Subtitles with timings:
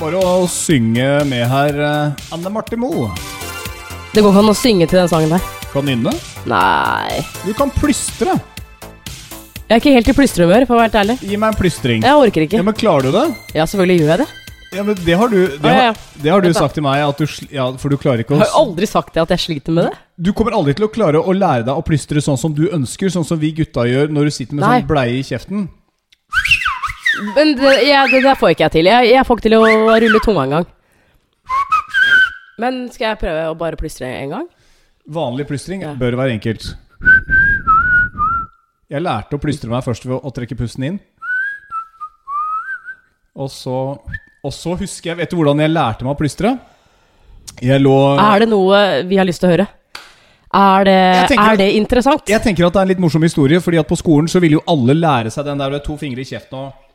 [0.00, 3.10] bare å synge med her eh, Anne Marte Moe.
[4.14, 5.44] Det går ikke an å synge til den sangen der.
[5.70, 6.14] Kan nynne.
[6.50, 7.20] Nei.
[7.44, 8.38] Du kan plystre.
[9.70, 11.16] Jeg er ikke helt i plystrehumør, for å være helt ærlig.
[11.22, 12.06] Gi meg en plystring.
[12.06, 12.58] Jeg orker ikke.
[12.58, 13.26] Ja, men Klarer du det?
[13.54, 14.28] Ja, selvfølgelig gjør jeg det.
[14.70, 15.94] Ja, men Det har du, det har, ja, ja.
[16.24, 18.58] det har du sagt til meg, at du, ja, for du klarer ikke Jeg har
[18.60, 19.98] aldri sagt det at jeg sliter med det.
[20.14, 23.10] Du kommer aldri til å klare å lære deg å plystre sånn som du ønsker,
[23.10, 24.76] sånn som vi gutta gjør når du sitter med Nei.
[24.78, 25.66] sånn bleie i kjeften.
[27.36, 28.88] Men det, ja, det der får ikke jeg til.
[28.90, 29.64] Jeg, jeg får ikke til å
[30.04, 30.68] rulle tunga engang.
[32.60, 34.48] Men skal jeg prøve å bare plystre en gang?
[35.10, 35.94] Vanlig plystring Ja.
[35.98, 36.66] bør være enkelt.
[38.90, 40.98] Jeg lærte å plystre meg først ved å trekke pusten inn.
[43.40, 43.76] Og så,
[44.44, 46.56] og så husker jeg Vet du hvordan jeg lærte meg å plystre?
[47.62, 49.66] Jeg lå Er det noe vi har lyst til å høre?
[50.50, 50.96] Er det,
[51.38, 52.26] er det interessant?
[52.28, 54.58] Jeg tenker at det er en litt morsom historie, Fordi at på skolen så ville
[54.58, 56.89] jo alle lære seg den der med to fingre i kjeften og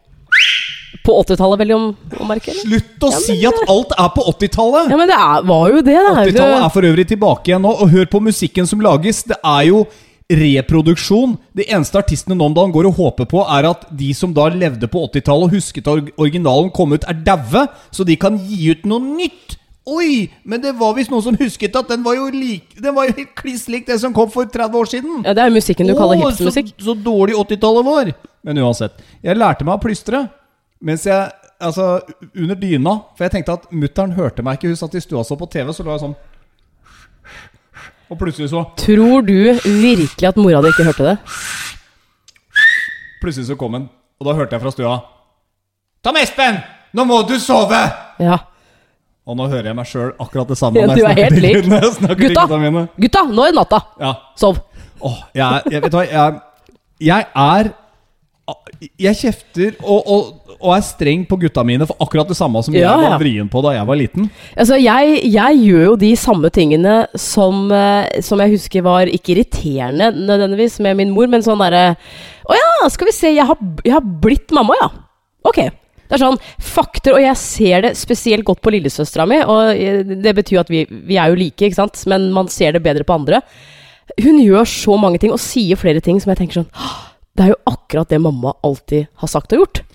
[1.04, 1.86] På 80-tallet, vel, om,
[2.20, 2.52] om merke?
[2.54, 2.64] eller?
[2.64, 4.90] Slutt å Ja, si at alt er på 80-tallet!
[4.94, 6.16] Ja, men det er, var jo det, da.
[6.24, 9.24] 80-tallet er for øvrig tilbake igjen nå, og hør på musikken som lages.
[9.28, 9.86] Det er jo
[10.32, 11.36] reproduksjon.
[11.56, 14.48] Det eneste artistene nå om dagen går og håper på, er at de som da
[14.54, 18.72] levde på 80-tallet og husket at originalen kom ut, er daue, så de kan gi
[18.74, 19.60] ut noe nytt.
[19.86, 23.06] Oi, men det var visst noen som husket at den var jo lik Den var
[23.06, 25.20] jo kliss lik det som kom for 30 år siden.
[25.22, 26.72] Ja, det er musikken du kaller Åh, hipstermusikk.
[26.80, 28.10] Så, så dårlig 80-tallet var.
[28.50, 28.98] Men uansett.
[29.22, 30.24] Jeg lærte meg å plystre
[30.86, 32.02] mens jeg Altså,
[32.36, 32.94] under dyna.
[33.16, 34.74] For jeg tenkte at mutter'n hørte meg ikke.
[34.74, 36.16] Hun satt i stua så på TV, så lå jeg sånn
[38.12, 41.16] Og plutselig så Tror du virkelig at mora di ikke hørte det?
[43.24, 43.86] Plutselig så kom hun,
[44.20, 44.98] og da hørte jeg fra stua
[46.06, 46.60] Tom Espen!
[46.96, 47.80] Nå må du sove!
[48.22, 48.38] Ja.
[49.26, 51.66] Og nå hører jeg meg sjøl akkurat det samme Ja, du er helt lik.
[51.66, 52.46] Gutta!
[52.46, 52.84] gutta.
[53.02, 53.80] Gutta, nå er det natta!
[54.00, 54.12] Ja.
[54.38, 54.62] Sov.
[55.02, 56.38] Åh, jeg, jeg Vet du hva, jeg,
[57.10, 57.72] jeg er
[59.02, 62.76] Jeg kjefter og, og, og er streng på gutta mine for akkurat det samme som
[62.76, 64.28] Ja, jeg var vrien på da jeg var liten.
[64.56, 69.36] Altså, jeg, jeg gjør jo de samme tingene som, eh, som jeg husker var ikke
[69.36, 71.88] irriterende nødvendigvis med min mor, men sånn derre
[72.46, 74.92] Å ja, skal vi se, jeg har, jeg har blitt mamma, ja.
[75.46, 75.64] Ok.
[76.06, 79.40] Det er sånn fakter, og jeg ser det spesielt godt på lillesøstera mi.
[79.42, 82.76] Og eh, det betyr at vi, vi er jo like, ikke sant, men man ser
[82.76, 83.42] det bedre på andre.
[84.22, 86.68] Hun gjør så mange ting og sier flere ting som jeg tenker sånn
[87.36, 89.86] Det er jo akkurat det mamma alltid har sagt og gjort.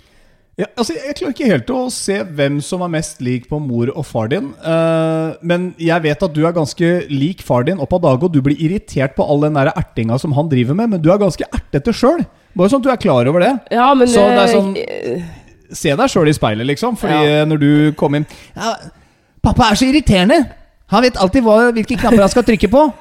[0.59, 3.89] Ja, altså, jeg klarer ikke helt å se hvem som er mest lik på mor
[3.95, 4.49] og far din.
[4.61, 8.35] Uh, men jeg vet at du er ganske lik far din opp av dage, og
[8.35, 11.21] du blir irritert på all den der ertinga som han driver med, men du er
[11.21, 12.21] ganske ertete sjøl.
[12.53, 13.53] Bare sånn at du er klar over det.
[13.73, 16.97] Ja, men Så det er eh, sånn- Se deg sjøl i speilet, liksom.
[16.99, 17.41] Fordi Ja.
[17.41, 18.75] eh, når du kom inn ja,
[19.41, 20.51] 'Pappa er så irriterende!
[20.91, 22.93] Han vet alltid hva, hvilke knapper han skal trykke på.'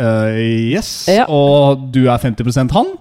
[0.00, 0.32] Uh,
[0.72, 1.08] yes.
[1.10, 1.26] Ja.
[1.28, 2.94] Og du er 50% han?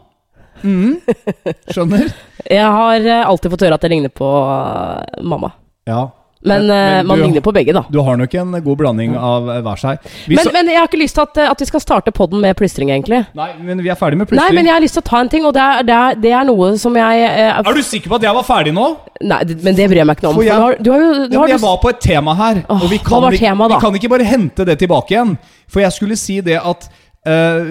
[0.63, 0.97] Mhm.
[1.73, 2.07] Skjønner?
[2.49, 5.51] Jeg har eh, alltid fått høre at jeg ligner på eh, mamma.
[5.89, 6.09] Ja.
[6.43, 7.83] Men, Men- eh, men man du- ligner på begge, da.
[7.93, 9.99] Du har nok en god blanding av eh, hver seg.
[10.25, 12.41] Vi Men, så- men jeg har ikke lyst til at, at vi skal starte podden
[12.41, 13.19] med plystring, egentlig.
[13.37, 14.49] Nei, men vi er ferdig med plystring.
[14.49, 16.15] Nei, men jeg har lyst til å ta en ting, og det er, det er,
[16.23, 18.87] det er noe som jeg eh, Er du sikker på at jeg var ferdig nå?
[19.21, 20.39] Nei, men det bryr jeg meg ikke noe om.
[20.41, 20.99] For jeg- du har, du har
[21.29, 22.63] du Ja, jeg var på et tema her.
[22.67, 25.37] Åh, og vi kan, tema vi kan ikke bare hente det tilbake igjen.
[25.69, 26.89] For jeg skulle si det at
[27.27, 27.69] uh,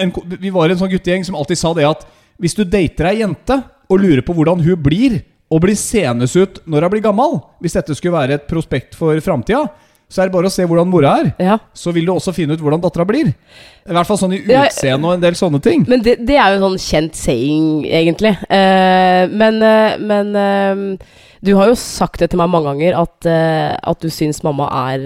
[0.00, 2.06] en, Vi var en sånn guttegjeng som alltid sa det at
[2.38, 6.60] hvis du dater ei jente og lurer på hvordan hun blir, og blir senes ut
[6.68, 9.62] når hun blir gammel Hvis dette skulle være et prospekt for framtida,
[10.08, 11.30] så er det bare å se hvordan mora er.
[11.40, 11.58] ja.
[11.76, 13.28] Så vil du også finne ut hvordan dattera blir.
[13.28, 15.84] I hvert fall sånn i utseende og en del sånne ting.
[15.88, 18.32] Men det, det er jo en sånn kjent saying, egentlig.
[18.48, 23.28] Uh, men uh, men uh, du har jo sagt det til meg mange ganger, at,
[23.28, 25.04] at du syns mamma er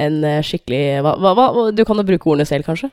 [0.00, 2.88] en skikkelig hva, hva, hva, Du kan jo bruke ordene selv, kanskje?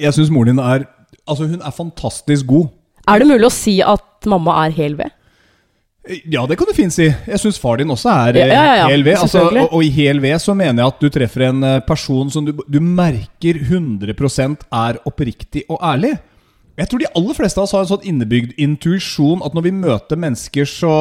[0.00, 0.86] Jeg syns moren din er
[1.28, 2.68] Altså, hun er fantastisk god.
[3.08, 5.12] Er det mulig å si at mamma er hel ved?
[6.32, 7.06] Ja, det kan du fint si.
[7.10, 8.84] Jeg syns far din også er Ja, ja, ja, ja.
[8.86, 9.18] eh, hel ved.
[9.20, 12.32] Altså, og, og i hel ved så mener jeg at du treffer en eh, person
[12.32, 16.14] som du, du merker 100% er oppriktig og ærlig.
[16.80, 19.76] Jeg tror de aller fleste av oss har en sånn innebygd intuisjon at når vi
[19.82, 20.94] møter mennesker, så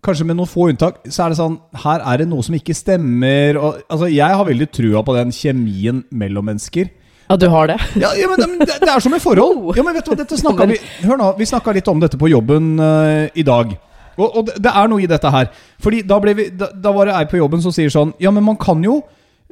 [0.00, 2.72] Kanskje med noen få unntak, så er det sånn Her er det noe som ikke
[2.72, 3.58] stemmer.
[3.60, 6.88] Og, altså, jeg har veldig trua på den kjemien mellom mennesker.
[7.30, 7.76] Ja, du har det?
[7.94, 9.76] Ja, ja men det, det er som i forhold.
[9.78, 12.18] Ja, men vet du hva, dette snakka vi Hør nå, vi snakka litt om dette
[12.18, 13.70] på jobben uh, i dag.
[14.16, 15.46] Og, og det, det er noe i dette her.
[15.80, 18.42] Fordi da, vi, da, da var det ei på jobben som sier sånn Ja, men
[18.48, 18.98] man kan jo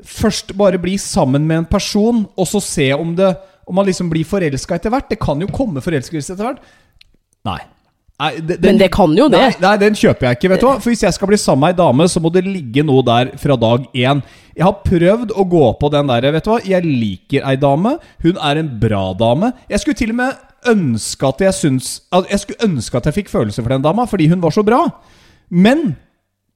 [0.02, 3.30] først bare bli sammen med en person, og så se om det
[3.68, 5.10] Om man liksom blir forelska etter hvert.
[5.10, 6.62] Det kan jo komme forelskelse etter hvert.
[7.46, 7.60] Nei.
[8.18, 9.38] Nei, den- Men det kan jo det.
[9.38, 10.48] Nei, nei, den kjøper jeg ikke.
[10.50, 12.44] vet du hva For Hvis jeg skal bli sammen med ei dame, så må det
[12.44, 14.22] ligge noe der fra dag én.
[14.56, 17.98] Jeg har prøvd å gå på den der Vet du hva, jeg liker ei dame.
[18.22, 19.52] Hun er en bra dame.
[19.70, 20.34] Jeg skulle til og med
[20.66, 24.26] ønske at jeg syns Jeg skulle ønske at jeg fikk følelser for den dama, fordi
[24.28, 24.80] hun var så bra.
[25.50, 25.96] Men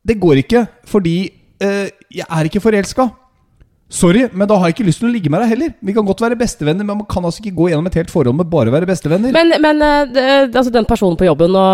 [0.05, 1.31] Det går ikke, fordi
[1.61, 3.05] eh, jeg er ikke forelska.
[3.93, 5.73] Sorry, men da har jeg ikke lyst til å ligge med deg heller.
[5.85, 8.39] Vi kan godt være bestevenner, men man kan altså ikke gå gjennom et helt forhold
[8.39, 9.35] med bare å være bestevenner.
[9.37, 11.65] Men, men eh, det, altså den personen på jobben Nå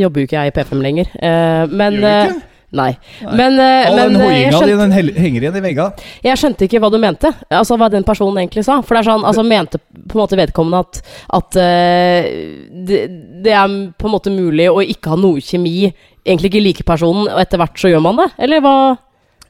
[0.00, 1.12] jobber jo ikke jeg i P5 lenger.
[1.22, 2.46] eh, men Gjør du eh, ikke?
[2.80, 2.88] Nei.
[3.22, 3.34] Nei.
[3.38, 5.86] Men, All men den hoiinga di, den henger igjen i vegga.
[6.22, 7.30] jeg skjønte ikke hva du mente.
[7.50, 8.76] Altså hva den personen egentlig sa.
[8.86, 11.00] For det er sånn, altså mente på en måte vedkommende at,
[11.38, 11.58] at
[12.86, 13.00] det,
[13.42, 15.90] det er på en måte mulig å ikke ha noe kjemi,
[16.22, 18.28] egentlig ikke like personen, og etter hvert så gjør man det?
[18.46, 18.76] Eller hva?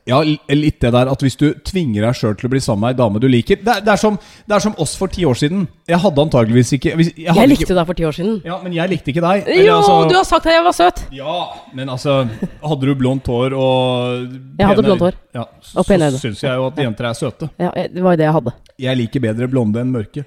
[0.08, 2.94] Ja, litt det der at hvis du tvinger deg sjøl til å bli sammen med
[2.94, 4.16] ei dame du liker det er, det, er som,
[4.48, 5.66] det er som oss for ti år siden.
[5.86, 8.40] Jeg hadde antageligvis ikke jeg, Jeg likte ikke, deg for ti år siden.
[8.48, 9.44] Ja, men jeg likte ikke deg.
[9.46, 11.02] Eller, Jo, altså- du har sagt at jeg var søt!
[11.12, 11.36] Ja,
[11.76, 12.16] men altså
[12.64, 14.26] Hadde du blondt hår og
[14.58, 15.14] Jeg hadde pene- blondt hår.
[15.34, 15.44] Ja,
[15.76, 16.20] Og pene så øyne.
[16.24, 17.50] syns jeg jo at jenter er søte.
[17.60, 18.52] Ja, det var jo det jeg hadde.
[18.80, 20.24] Jeg liker bedre blonde enn mørke.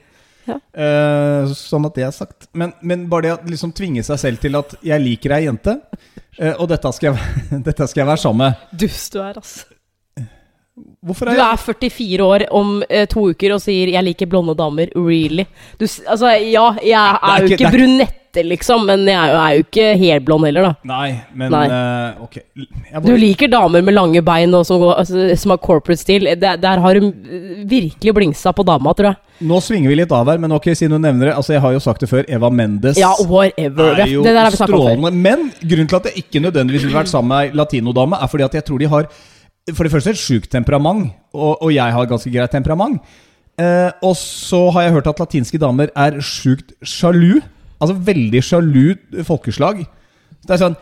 [0.48, 0.58] Ja.
[0.76, 2.50] Uh, sånn at det er sagt.
[2.54, 5.78] Men, men bare det å liksom tvinge seg selv til at jeg liker ei jente,
[6.40, 8.66] uh, og dette skal, jeg, dette skal jeg være sammen med.
[8.86, 9.70] Dust du er, altså.
[11.06, 14.26] Hvorfor Du er jeg er 44 år om uh, to uker og sier 'jeg liker
[14.26, 14.90] blonde damer'.
[14.98, 15.46] Really?
[15.78, 18.10] Du, altså, ja, jeg er, er jo ikke- ikke det
[18.42, 20.74] er- liksom, men jeg er jo, er jo ikke helblond heller, da.
[20.90, 21.64] Nei, men Nei.
[21.70, 22.38] Uh, ok.
[22.94, 26.26] Jeg Du liker damer med lange bein og som, går, altså, som har corporate stil.
[26.42, 29.18] Der, der har du eh, virkelig blingsa på dama, tror jeg.
[29.50, 31.74] nå svinger vi litt av her, men ok, siden du nevner det Altså, jeg har
[31.74, 32.24] jo sagt det før.
[32.28, 34.00] Eva Mendes Ja, whatever.
[34.00, 35.12] er jo det der har vi strålende.
[35.12, 35.20] før.
[35.28, 38.44] Men grunnen til at jeg ikke nødvendigvis ville vært sammen med ei latinodame, er fordi
[38.44, 39.08] at jeg tror de har
[39.74, 43.00] for det første et sjukt temperament, og, og jeg har ganske greit temperament.
[43.62, 47.38] Eh, og så har jeg hørt at latinske damer er sjukt sjalu.
[47.84, 48.84] Altså veldig sjalu
[49.28, 49.84] folkeslag.
[50.44, 50.76] Det er sånn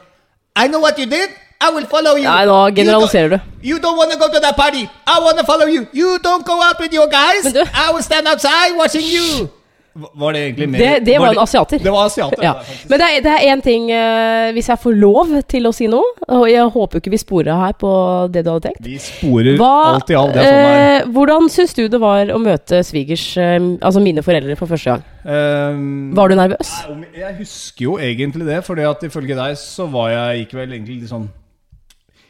[0.62, 1.32] I know what you did.
[1.62, 2.26] I will follow you.
[2.26, 3.40] Nei, nå generaliserer du.
[3.70, 4.82] You don't want to go to that party.
[5.06, 5.86] I want to follow you.
[5.94, 7.46] You don't go out with your guys.
[7.74, 9.50] I will stand outside watching you.
[9.94, 11.80] Var det egentlig mer Det, det var en asiater.
[11.84, 12.44] Det var asiater.
[12.44, 12.54] Ja.
[12.64, 12.84] det er.
[12.90, 16.14] Men det er, det én ting, uh, hvis jeg får lov til å si noe,
[16.32, 17.92] og jeg håper ikke vi sporer her på
[18.32, 18.86] det du hadde tenkt.
[18.86, 20.38] Vi sporer Hva, alt i alt.
[20.38, 24.04] Det er sånn det eh, hvordan syns du det var å møte svigers, uh, altså
[24.04, 25.04] mine foreldre, for første gang?
[25.28, 26.72] Um, Var du nervøs?
[27.18, 31.02] Jeg husker jo egentlig det, fordi at ifølge deg så var jeg ikke vel egentlig
[31.04, 31.28] litt sånn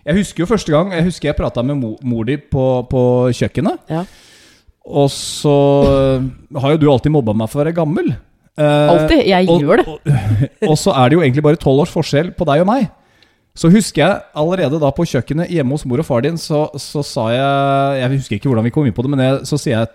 [0.01, 3.05] Jeg husker jo første gang Jeg husker jeg prata med mor, mor di på, på
[3.37, 3.85] kjøkkenet.
[3.93, 4.03] Ja.
[4.87, 5.55] Og så
[5.85, 6.23] øh,
[6.57, 8.13] har jo du alltid mobba meg for å være gammel.
[8.59, 9.21] Eh, Alltid.
[9.29, 9.85] Jeg og, gjør det.
[9.87, 10.09] Og,
[10.71, 12.89] og så er det jo egentlig bare tolv års forskjell på deg og meg.
[13.57, 17.03] Så husker jeg allerede da på kjøkkenet hjemme hos mor og far din, så, så
[17.03, 19.89] sa jeg Jeg husker ikke hvordan vi kom inn på det, men jeg, så jeg,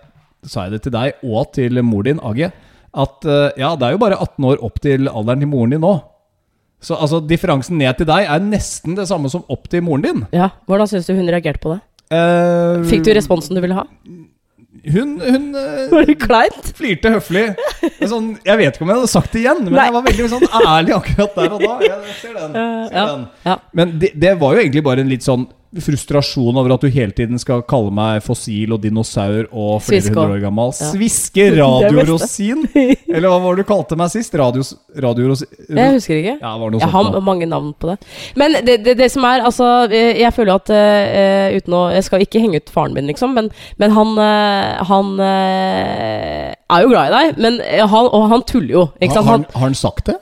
[0.45, 2.43] sa jeg det til deg og til mor din, AG,
[2.97, 5.83] at eh, ja, det er jo bare 18 år opp til alderen til moren din
[5.83, 5.97] nå.
[6.85, 10.25] Så altså, differansen ned til deg er nesten det samme som opp til moren din.
[10.37, 11.81] Ja, Hvordan syns du hun reagerte på det?
[12.13, 13.87] Uh, Fikk du responsen du ville ha?
[14.85, 16.71] Hun, hun eh, Var det kleint?
[16.77, 17.45] flirte høflig.
[18.05, 19.87] Sånn, jeg vet ikke om jeg hadde sagt det igjen, men Nei.
[19.89, 21.77] jeg var veldig sånn ærlig akkurat der og da.
[21.87, 22.57] Jeg ser den.
[22.87, 23.05] Ser ja.
[23.11, 23.23] den.
[23.47, 23.55] Ja.
[23.79, 25.47] Men det, det var jo egentlig bare en litt sånn
[25.83, 30.13] frustrasjon over at du hele tiden skal kalle meg fossil og dinosaur og flere Sviske
[30.15, 30.71] hundre år gammel.
[30.71, 30.89] Ja.
[30.93, 32.63] Sviske radiorosin!
[33.15, 34.35] Eller hva var det du kalte meg sist?
[34.39, 35.49] Radios, radiorosin?
[35.67, 36.37] Jeg husker ikke.
[36.39, 37.21] Ja, Jeg har da.
[37.23, 37.97] mange navn på det.
[38.39, 42.07] Men det, det, det som er, altså eh, Jeg føler at uh, uten å Jeg
[42.07, 46.89] skal ikke henge ut faren min, liksom, men, men han uh, Han uh, er jo
[46.95, 48.87] glad i deg, men han, og han tuller jo.
[49.01, 49.27] Ikke Har, sant?
[49.27, 50.17] har, han- har han sagt det?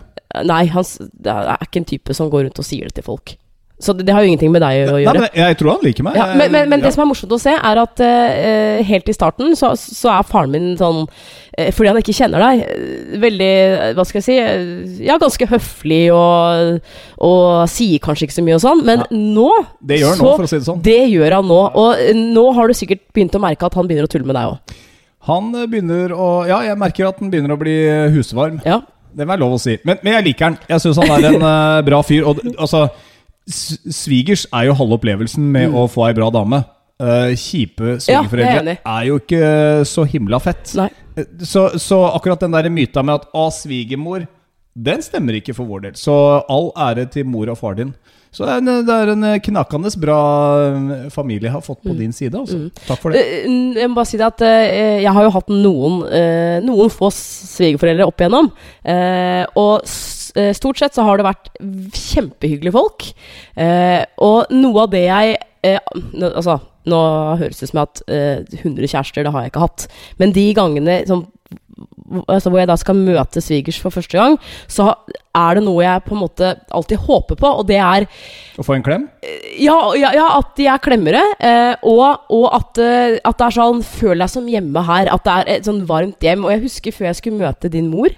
[0.46, 0.84] Nei, han
[1.24, 3.38] det er ikke en type som går rundt og sier det til folk.
[3.78, 5.20] Så det, det har jo ingenting med deg å Nei, gjøre.
[5.20, 6.16] men jeg tror han liker meg.
[6.16, 6.86] Ja, men, men, men Ja.
[6.86, 10.24] det som er morsomt å se, er at uh, helt i starten så, så er
[10.30, 12.62] faren min sånn uh, Fordi han ikke kjenner deg,
[13.20, 13.50] veldig
[13.98, 16.80] Hva skal jeg si Ja, ganske høflig og,
[17.20, 19.10] og sier kanskje ikke så mye og sånn, men Ja.
[19.36, 19.50] nå
[19.84, 20.80] Det gjør han nå, for å si det sånn.
[20.86, 21.62] Det gjør han nå.
[21.84, 24.54] Og nå har du sikkert begynt å merke at han begynner å tulle med deg
[24.56, 24.78] òg.
[25.28, 27.76] Han begynner å Ja, jeg merker at han begynner å bli
[28.16, 28.62] husvarm.
[28.64, 28.80] Ja.
[29.16, 29.76] Det må være lov å si.
[29.88, 30.58] Men, men jeg liker han.
[30.70, 32.26] Jeg syns han er en uh, bra fyr.
[32.28, 32.86] Og altså
[33.48, 36.64] Svigers er jo halve opplevelsen med å få ei bra dame.
[36.96, 40.72] Uh, kjipe svigerforeldre Ja, er jo ikke så himla fett.
[41.20, 44.28] Eh, Så, så akkurat den der myta med at 'å, svigermor',
[44.76, 45.96] den stemmer ikke for vår del.
[46.00, 46.14] Så
[46.52, 47.94] all ære til mor og far din.
[48.36, 50.16] Så det er en, det er en knakende bra
[50.68, 52.36] eh, familie jeg har fått på din side.
[52.36, 52.66] Altså.
[52.84, 53.22] Takk for det.
[53.24, 53.46] Eh,
[53.80, 57.08] Jeg må bare si det at eh, jeg har jo hatt noen, eh, noen få
[57.16, 58.52] svigerforeldre opp igjennom.
[59.56, 59.88] og
[60.60, 61.48] stort sett så har det vært
[61.96, 63.06] kjempehyggelige folk.
[64.28, 66.60] Og noe av det jeg Altså,
[66.92, 66.98] nå
[67.40, 69.86] høres det ut som at eh, 100 kjærester, det har jeg ikke hatt.
[70.22, 71.24] Men de gangene som
[72.28, 74.36] Altså hvor jeg da skal møte svigers for første gang,
[74.70, 74.92] så
[75.36, 78.06] er det noe jeg på en måte alltid håper på, og det er
[78.62, 79.08] Å få en klem?
[79.58, 83.58] ja, ja, ja, at de er klemmere, eh, og, og at, eh, at det er
[83.58, 85.10] sånn Føl deg som hjemme her.
[85.14, 86.46] At det er et sånn varmt hjem.
[86.46, 88.14] Og jeg husker før jeg skulle møte din mor,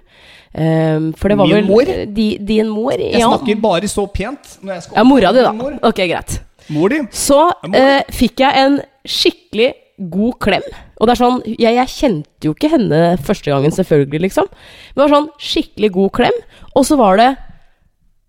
[0.57, 1.89] Ehm, for det var Min vel mor?
[2.15, 2.95] Di, din mor?
[2.97, 3.27] Jeg ja.
[3.29, 5.51] snakker bare så pent når jeg skal ja, mora di, da.
[5.53, 6.39] Mor, Ok, greit.
[6.73, 7.01] mor di.
[7.13, 7.75] Så mor.
[7.77, 10.65] eh, fikk jeg en skikkelig god klem.
[10.97, 14.49] Og det er sånn, jeg, jeg kjente jo ikke henne første gangen, selvfølgelig, liksom.
[14.51, 16.43] Men det var sånn skikkelig god klem.
[16.75, 17.33] Og så var det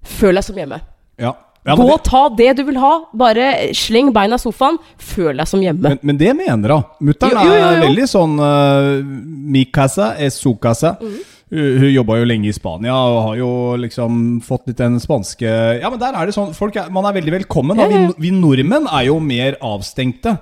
[0.08, 0.78] Føl deg som hjemme.
[1.20, 1.34] Ja.
[1.66, 2.92] Ja, Gå og ta det du vil ha.
[3.18, 4.78] Bare sleng beina i sofaen.
[4.96, 5.82] Føl deg som hjemme.
[5.84, 6.86] Men, men det mener hun.
[7.10, 10.94] Mutter'n er veldig sånn uh, Mi casa es su casa.
[11.02, 11.18] Mm.
[11.48, 15.48] Hun, jobba jo lenge i Spania og har jo liksom fått litt den spanske
[15.80, 17.78] Ja, men der er det sånn folk er, Man er veldig velkommen.
[17.80, 17.86] Da.
[17.88, 20.36] Vi, vi nordmenn er jo mer avstengte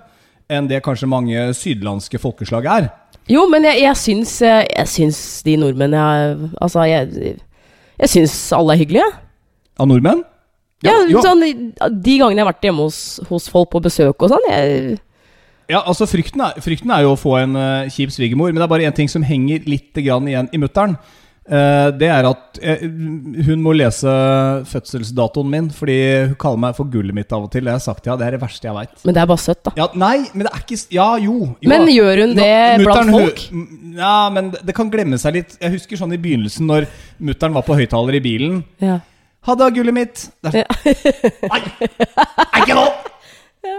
[0.52, 2.88] enn det kanskje mange sydlandske folkeslag er.
[3.30, 7.32] Jo, men jeg, jeg syns eh, Jeg syns de nordmenn jeg Altså, jeg,
[7.98, 9.08] jeg syns alle er hyggelige.
[9.82, 10.22] Av nordmenn?
[10.84, 13.00] Ja, ja sånn, De gangene jeg har vært hjemme hos,
[13.30, 14.96] hos folk på besøk og sånn jeg,
[15.72, 18.66] Ja, altså frykten er, frykten er jo å få en uh, kjip svigermor, men det
[18.68, 20.94] er bare én ting som henger litt grann igjen i mutter'n.
[21.46, 22.80] Eh, det er at eh,
[23.46, 24.10] hun må lese
[24.66, 25.96] fødselsdatoen min, fordi
[26.32, 27.62] hun kaller meg for gullet mitt av og til.
[27.66, 28.96] Det har jeg sagt til henne, det er det verste jeg veit.
[29.06, 29.74] Men det er bare søtt, da.
[29.78, 31.36] Ja, nei, men det er ikke Ja, jo.
[31.62, 32.50] jo Men gjør hun det
[32.80, 33.44] Nå- blant folk?
[33.52, 33.94] hun-?
[33.96, 35.56] Ja, men det kan glemme seg litt.
[35.62, 36.88] Jeg husker sånn i begynnelsen, når
[37.22, 38.64] mutter'n var på høyttaler i bilen.
[38.82, 38.98] Ja.
[39.46, 40.24] Ha det, gullet mitt.
[40.42, 40.66] Det er Ja.
[41.46, 42.60] Nei, Nei!
[42.60, 42.88] Ikke nå!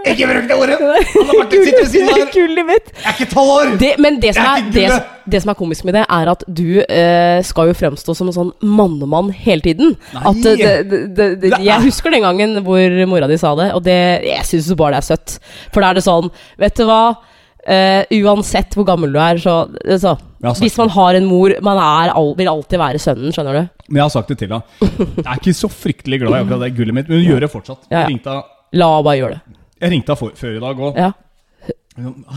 [0.08, 0.78] Ikke bruk det ordet!
[0.80, 2.32] Anne Martin sitter ved siden av.
[2.34, 2.90] Gullet mitt!
[2.94, 3.72] Jeg er ikke tolv år!
[3.80, 4.86] Det, men det som, er det,
[5.34, 8.36] det som er komisk med det, er at du eh, skal jo fremstå som en
[8.36, 9.96] sånn mannemann hele tiden.
[10.14, 10.24] Nei.
[10.32, 14.46] At det, det, jeg husker den gangen hvor mora di sa det, og det, jeg
[14.52, 15.38] syns bare det er søtt.
[15.74, 17.02] For da er det sånn, vet du hva
[17.68, 19.66] Uh, uansett hvor gammel du er, så,
[20.00, 23.66] så sagt Hvis man har en mor Man er, vil alltid være sønnen, skjønner du?
[23.90, 24.62] Men jeg har sagt det til henne.
[25.18, 27.50] Jeg er ikke så fryktelig glad i akkurat det gullet mitt, men hun gjør det
[27.52, 27.82] fortsatt.
[27.92, 28.38] Ja, ja.
[28.78, 29.57] La henne bare gjøre det.
[29.78, 30.98] Jeg ringte henne før i dag òg.
[30.98, 31.12] Ja.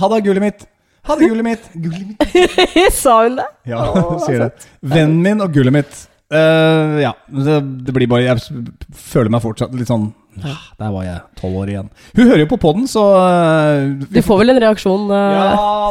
[0.02, 0.64] Ha det, gullet mitt.
[1.10, 1.68] Ha det, gullet mitt.
[1.74, 2.94] Gullet mitt.
[3.02, 3.50] Sa hun det?
[3.70, 4.70] Ja, hun sier det.
[4.82, 6.08] Vennen min og gullet mitt.
[6.32, 8.64] Uh, ja, det, det blir bare Jeg
[8.96, 10.06] føler meg fortsatt litt sånn
[10.44, 11.90] ah, Der var jeg tolv år igjen.
[12.18, 15.46] Hun hører jo på poden, så uh, Du får vel en reaksjon uh, Ja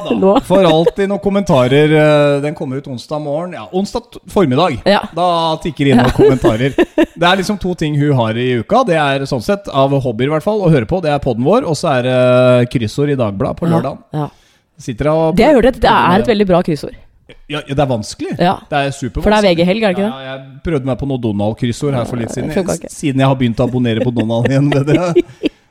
[0.07, 0.15] da.
[0.23, 0.35] nå?
[0.49, 1.95] For alltid noen kommentarer.
[1.95, 3.55] Uh, Den kommer ut onsdag morgen.
[3.59, 4.81] Ja, onsdag formiddag.
[4.89, 5.03] Ja.
[5.17, 5.29] Da
[5.65, 6.77] tikker det inn noen kommentarer.
[6.77, 8.85] Det er liksom to ting hun har i uka.
[8.89, 11.03] Det er sånn sett, av hobbyer i hvert fall, å høre på.
[11.05, 11.69] Det er poden vår.
[11.69, 14.03] Og så er det kryssord i Dagbladet på lørdag.
[14.17, 14.31] Ja.
[14.81, 16.97] Sitter og Det hørte, det er et veldig bra kryssord.
[17.51, 18.35] Ja, det er vanskelig.
[18.39, 18.57] Ja.
[18.71, 19.23] Det er supervanskelig.
[19.25, 20.11] For det er VG-helg, er det ikke det?
[20.11, 22.53] Ja, jeg prøvde meg på noe Donald-kryssord her for litt siden.
[22.91, 24.71] Siden jeg har begynt å abonnere på Donald igjen.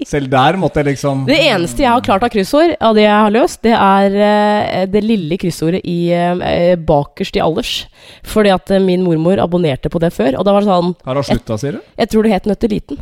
[0.08, 3.18] Selv der måtte jeg liksom Det eneste jeg har klart av kryssord, av det jeg
[3.26, 7.74] har løst, det er eh, det lille kryssordet i eh, bakerst i alders.
[8.24, 11.20] Fordi at eh, min mormor abonnerte på det før, og da var det sånn Har
[11.20, 11.84] hun slutta, sier du?
[12.00, 13.02] Jeg tror det het Nøtteliten,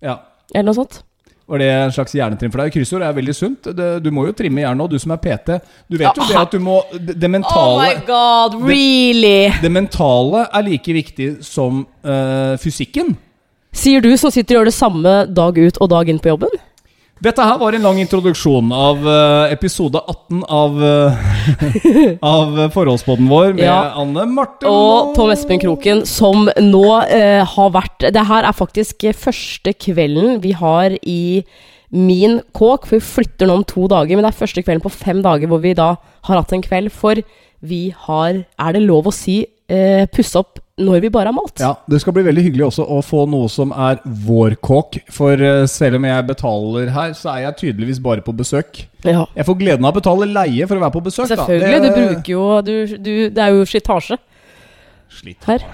[0.00, 0.16] Ja.
[0.54, 1.02] eller noe sånt.
[1.50, 2.70] Var det en slags hjernetrim for deg?
[2.74, 3.70] Kryssord er veldig sunt.
[3.74, 5.56] Du må jo trimme hjernen òg, du som er PT.
[5.90, 9.50] Du vet jo det at du må Det, det Oh my god, really?
[9.62, 13.16] Det mentale er like viktig som uh, fysikken.
[13.74, 16.54] Sier du som sitter og gjør det samme dag ut og dag inn på jobben?
[17.20, 21.18] Dette her var en lang introduksjon av eh, episode 18 av, uh,
[22.34, 23.90] av forholdspodden vår med Ja.
[24.00, 29.04] Anne Marte Og Tom Espen Kroken, som nå eh, har vært Det her er faktisk
[29.04, 31.44] eh, første kvelden vi har i
[31.90, 34.14] min kåk, for vi flytter nå om to dager.
[34.14, 35.96] Men det er første kvelden på fem dager hvor vi da
[36.28, 36.92] har hatt en kveld.
[36.94, 37.18] For
[37.66, 41.60] vi har, er det lov å si, eh, pusse opp når vi bare har malt.
[41.60, 45.00] Ja, Det skal bli veldig hyggelig også å få noe som er vår kåk.
[45.12, 48.84] For eh, selv om jeg betaler her, så er jeg tydeligvis bare på besøk.
[49.04, 49.26] Ja.
[49.36, 51.28] Jeg får gleden av å betale leie for å være på besøk.
[51.32, 51.82] Selvfølgelig.
[51.82, 54.18] Det- Du bruker jo du, du, Det er jo slitasje
[55.46, 55.64] her.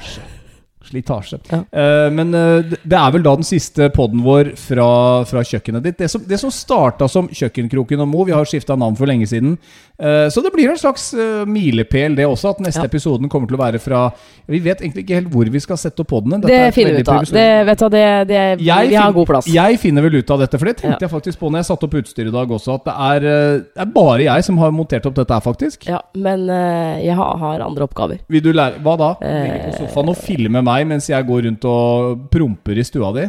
[0.87, 1.39] Slitasje.
[1.51, 1.59] Ja.
[1.75, 5.99] Uh, men uh, det- er vel da den siste podden vår fra, fra kjøkkenet ditt.
[5.99, 9.27] Det som, det som starta som Kjøkkenkroken og Mo, vi har skifta navn for lenge
[9.27, 9.57] siden.
[9.99, 12.89] Eh, så det blir en slags eh, milepæl, det også, at neste Ja.
[12.91, 14.11] episoden kommer til å være fra
[14.47, 16.41] Vi vet egentlig ikke helt hvor vi skal sette opp podene.
[16.43, 17.25] Det er finner vi ut av.
[17.25, 19.47] Det, vet du, det, det, vi vi har fin- god plass.
[19.49, 21.09] Jeg finner vel ut av dette, for det tenkte Ja.
[21.09, 23.59] jeg faktisk på når jeg satte opp utstyr i dag også, at det er, eh,
[23.73, 25.87] det er bare jeg som har montert opp dette her, faktisk.
[25.89, 28.19] Ja, men jeg har, andre oppgaver.
[28.29, 29.15] Vil du lære Hva da?
[29.25, 33.29] Ligge på sofaen og filme meg mens jeg går rundt og promper i stua di?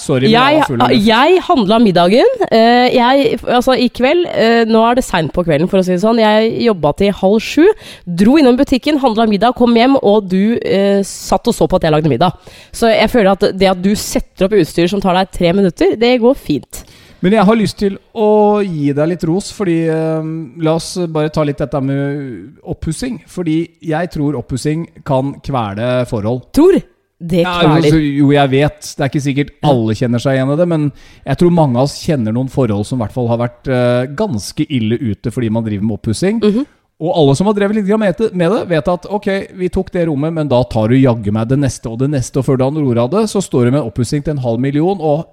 [0.00, 2.24] Sorry, men jeg jeg handla middagen.
[2.50, 5.92] eh, jeg, altså I kveld eh, Nå er det seint på kvelden, for å si
[5.92, 6.18] det sånn.
[6.22, 7.66] Jeg jobba til halv sju.
[8.06, 11.84] Dro innom butikken, handla middag, kom hjem, og du eh, satt og så på at
[11.84, 12.40] jeg lagde middag.
[12.72, 15.94] Så jeg føler at det at du setter opp utstyr som tar deg tre minutter,
[16.00, 16.84] det går fint.
[17.20, 20.28] Men jeg har lyst til å gi deg litt ros, fordi eh,
[20.64, 23.20] La oss bare ta litt dette med oppussing.
[23.28, 26.48] Fordi jeg tror oppussing kan kvele forhold.
[26.56, 26.80] Tror.
[27.18, 28.80] Det Ja, altså, jo, jeg vet.
[28.94, 30.88] Det er ikke sikkert alle kjenner seg igjen i det, men
[31.26, 34.06] jeg tror mange av oss kjenner noen forhold som i hvert fall har vært uh,
[34.14, 36.38] ganske ille ute fordi man driver med oppussing.
[36.44, 36.66] Mhm.
[36.98, 37.90] Og alle som har drevet litt
[38.34, 41.46] med det- vet at ok, vi tok det rommet, men da tar du jaggu meg
[41.48, 42.38] det neste og det neste.
[42.38, 44.32] Og før du har noe ord av det, så står du med en oppussing til
[44.34, 45.28] en halv million, og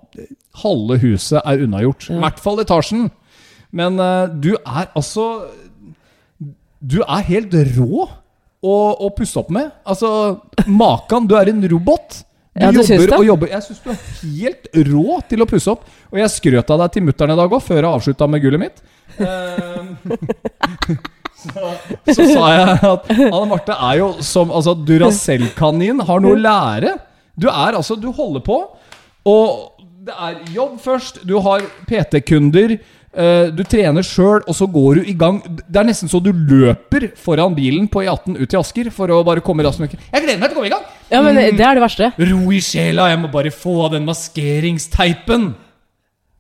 [0.62, 2.10] halve huset er unnagjort.
[2.14, 3.10] I hvert fall etasjen.
[3.72, 5.50] Men uh, du er altså
[6.86, 8.10] Du er helt rå
[8.66, 9.70] å, å pusse opp med.
[9.88, 10.10] Altså,
[10.66, 12.22] Makan, du er en robot.
[12.56, 13.52] Du Ja, du jobber og jobber.
[13.52, 15.84] Jeg syns du er helt rå til å pusse opp.
[16.14, 18.64] Og jeg skrøt av deg til mutter'n i dag òg, før jeg avslutta med gullet
[18.64, 18.80] mitt.
[19.20, 19.90] Eh,
[21.44, 21.74] så,
[22.08, 26.96] så sa jeg at Anne Marte er jo som altså, Duracell-kanin, har noe å lære.
[27.36, 28.62] Du er altså Du holder på,
[29.28, 31.24] og det er jobb først.
[31.28, 32.78] Du har PT-kunder.
[33.18, 35.42] Eh, du trener sjøl, og så går du i gang.
[35.66, 39.22] Det er nesten så du løper foran bilen på E18 ut til Asker for å
[39.28, 39.96] bare komme raskt.
[39.96, 40.86] Jeg gleder meg til å komme i gang!
[41.12, 42.12] Ja, men det er det verste.
[42.18, 45.52] Ro i sjela, jeg må bare få av den maskeringsteipen.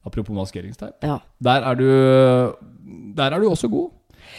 [0.05, 0.97] Apropos maskeringsteip.
[1.05, 1.19] Ja.
[1.41, 1.87] Der er du
[3.17, 3.89] Der er du også god.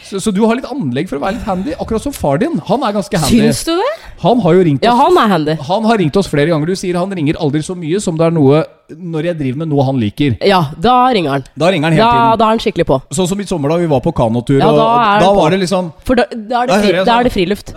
[0.03, 2.55] Så, så du har litt anlegg for å være litt handy, akkurat som far din.
[2.69, 3.39] Han er ganske handy.
[3.41, 4.06] Syns du det?
[4.23, 5.55] Han har jo ringt Ja, oss han er handy.
[5.67, 6.65] Han har ringt oss flere ganger.
[6.71, 8.63] Du sier han ringer aldri så mye som det er noe
[8.97, 10.37] når jeg driver med noe han liker.
[10.47, 11.43] Ja, da ringer han.
[11.59, 12.39] Da ringer han hele Da, tiden.
[12.41, 12.97] da er han skikkelig på.
[13.13, 14.57] Sånn som i sommer, da vi var på kanotur.
[14.61, 17.05] Ja, da er da var det liksom For da, da, er, det fri, hører da
[17.05, 17.19] sånn.
[17.19, 17.73] er det friluft.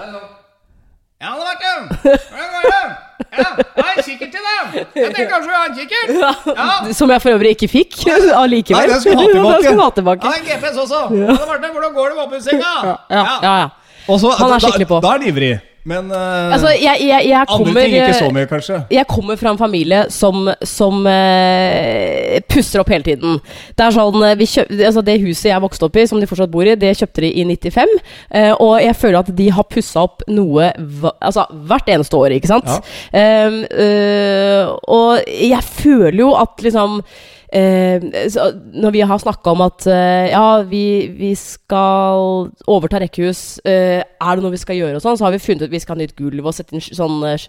[1.21, 1.75] Ja, det var det.
[2.01, 2.83] Hvordan går det?
[3.37, 3.45] Ja,
[3.77, 4.77] har en kikkert til deg.
[4.97, 6.09] Jeg tenker kanskje vi har en kikkert.
[6.61, 6.93] Ja.
[6.97, 7.99] Som jeg for øvrig ikke fikk
[8.43, 8.81] allikevel.
[8.81, 10.25] Nei, den skulle jeg ha tilbake.
[10.25, 11.03] Ja, en GPS også.
[11.21, 11.37] Ja.
[11.51, 12.73] Martin, hvordan går det med oppussinga?
[12.87, 13.53] Ja, ja, ja.
[13.61, 14.17] ja.
[14.17, 15.01] så, Han er skikkelig på.
[15.03, 15.53] Da, da er han ivrig.
[15.89, 18.81] Men uh, Altså, jeg, jeg, jeg andre ting ikke så mye, kanskje.
[18.93, 23.39] jeg kommer fra en familie som, som uh, pusser opp hele tiden.
[23.79, 26.53] Det sånn, eh, vi kjøp, altså Det huset jeg vokste opp i, som de fortsatt
[26.53, 27.97] bor i, det kjøpte de i 95.
[28.29, 30.71] Uh, og jeg føler at de har pussa opp noe
[31.21, 32.69] altså, hvert eneste år, ikke sant?
[32.69, 33.31] Ja.
[33.81, 40.31] Øh, og jeg føler jo at liksom eh, når vi har snakka om at eh,
[40.31, 45.19] ja, vi, vi skal overta rekkehus, eh, er det noe vi skal gjøre og sånn,
[45.19, 47.49] så har vi funnet ut vi skal ha nytt gulv og sette en sånn eh,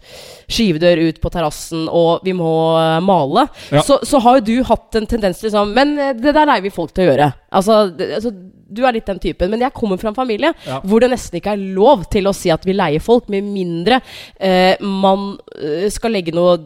[0.50, 3.46] skyvedør ut på terrassen, og vi må eh, male.
[3.70, 3.86] Ja.
[3.86, 6.66] Så, så har jo du hatt en tendens til liksom Men eh, det der leier
[6.66, 7.30] vi folk til å gjøre.
[7.62, 8.34] Altså, det, altså
[8.72, 10.80] du er litt den typen, men jeg kommer fra en familie Ja.
[10.86, 14.00] hvor det nesten ikke er lov til å si at vi leier folk, med mindre
[14.40, 16.58] eh, man eh, skal legge noe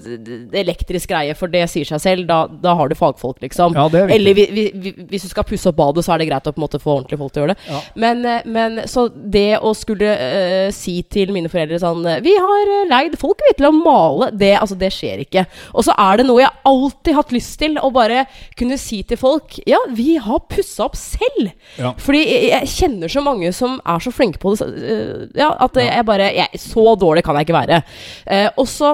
[0.55, 2.27] elektrisk greie, for det sier seg selv.
[2.29, 3.75] Da, da har du fagfolk, liksom.
[3.77, 4.11] Ja, er.
[4.15, 6.53] Eller vi, vi, vi, hvis du skal pusse opp badet, så er det greit å
[6.55, 7.69] på en måte få ordentlige folk til å gjøre det.
[7.71, 7.81] Ja.
[8.05, 12.33] Men, eh, men så det å skulle eh, si til mine foreldre sånn eh, Vi
[12.39, 14.31] har leid folk vi, til å male.
[14.35, 15.45] Det, altså, det skjer ikke.
[15.73, 18.25] Og så er det noe jeg alltid hatt lyst til, å bare
[18.57, 21.51] kunne si til folk Ja, vi har pussa opp selv.
[21.79, 21.94] Ja.
[21.97, 24.67] Fordi jeg, jeg kjenner så mange som er så flinke på det.
[24.67, 27.81] øh, Ja, at jeg bare jeg, Så dårlig kan jeg ikke være.
[28.27, 28.93] Eh, og så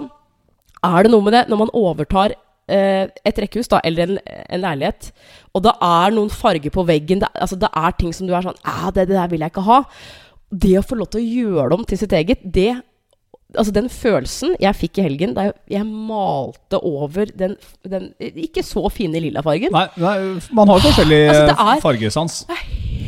[0.83, 2.33] er det noe med det når man overtar
[2.71, 4.17] eh, et rekkehus da, eller en,
[4.49, 5.11] en leilighet,
[5.53, 8.41] og det er noen farger på veggen, det, altså, det er ting som du er
[8.45, 9.81] sånn «Ah, det, det der vil jeg ikke ha.
[10.51, 12.81] Det å få lov til å gjøre det om til sitt eget, det
[13.51, 18.85] Altså Den følelsen jeg fikk i helgen da jeg, malte over den, den ikke så
[18.95, 20.13] fine lilla fargen Nei, nei,
[20.55, 22.37] man har jo forskjellig Altså, det er- eh, fargesans.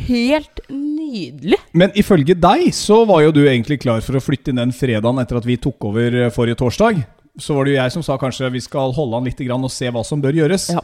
[0.07, 1.59] Helt nydelig!
[1.77, 5.21] Men ifølge deg så var jo du egentlig klar for å flytte inn den fredagen
[5.21, 7.03] etter at vi tok over eh, forrige torsdag.
[7.41, 9.89] Så var det jo jeg som sa kanskje vi skal holde an litt og se
[9.89, 10.69] hva som bør gjøres.
[10.75, 10.83] Ja.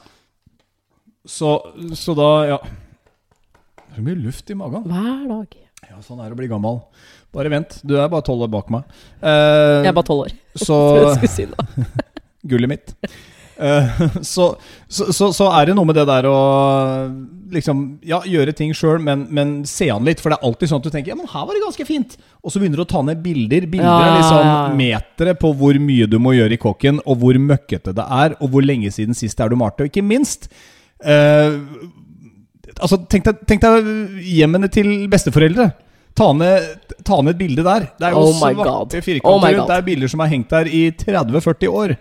[1.30, 1.52] Så,
[1.94, 4.88] så da, ja Det er så mye luft i magen.
[4.90, 5.58] Hver dag.
[5.90, 6.80] Ja, sånn er det å bli gammel.
[7.36, 8.88] Bare vent, du er bare tolv år bak meg.
[9.22, 10.34] Eh, Jeg er bare tolv år.
[10.58, 10.80] så.
[12.50, 12.96] Gullet mitt.
[13.60, 14.56] Eh, så,
[14.88, 16.38] så, så, så er det noe med det der å
[17.52, 20.22] liksom Ja, gjøre ting sjøl, men, men se an litt.
[20.24, 22.16] For det er alltid sånn at du tenker Ja, men her var det ganske fint.
[22.40, 23.68] Og så begynner du å ta ned bilder.
[23.68, 24.76] Bilder Ja, er liksom ja, ja.
[24.80, 28.54] meteret på hvor mye du må gjøre i kåken, og hvor møkkete det er, og
[28.54, 29.86] hvor lenge siden sist er du malte.
[29.86, 30.52] Og ikke minst
[31.04, 31.58] eh,
[32.80, 33.88] Altså, tenk deg, tenk deg
[34.24, 35.66] hjemmene til besteforeldre.
[36.16, 37.90] Ta ned, ta ned et bilde der.
[38.00, 39.68] Det er jo Oh svarte Oh firkanter rundt.
[39.68, 41.96] Det er bilder som er hengt der i 30-40 år.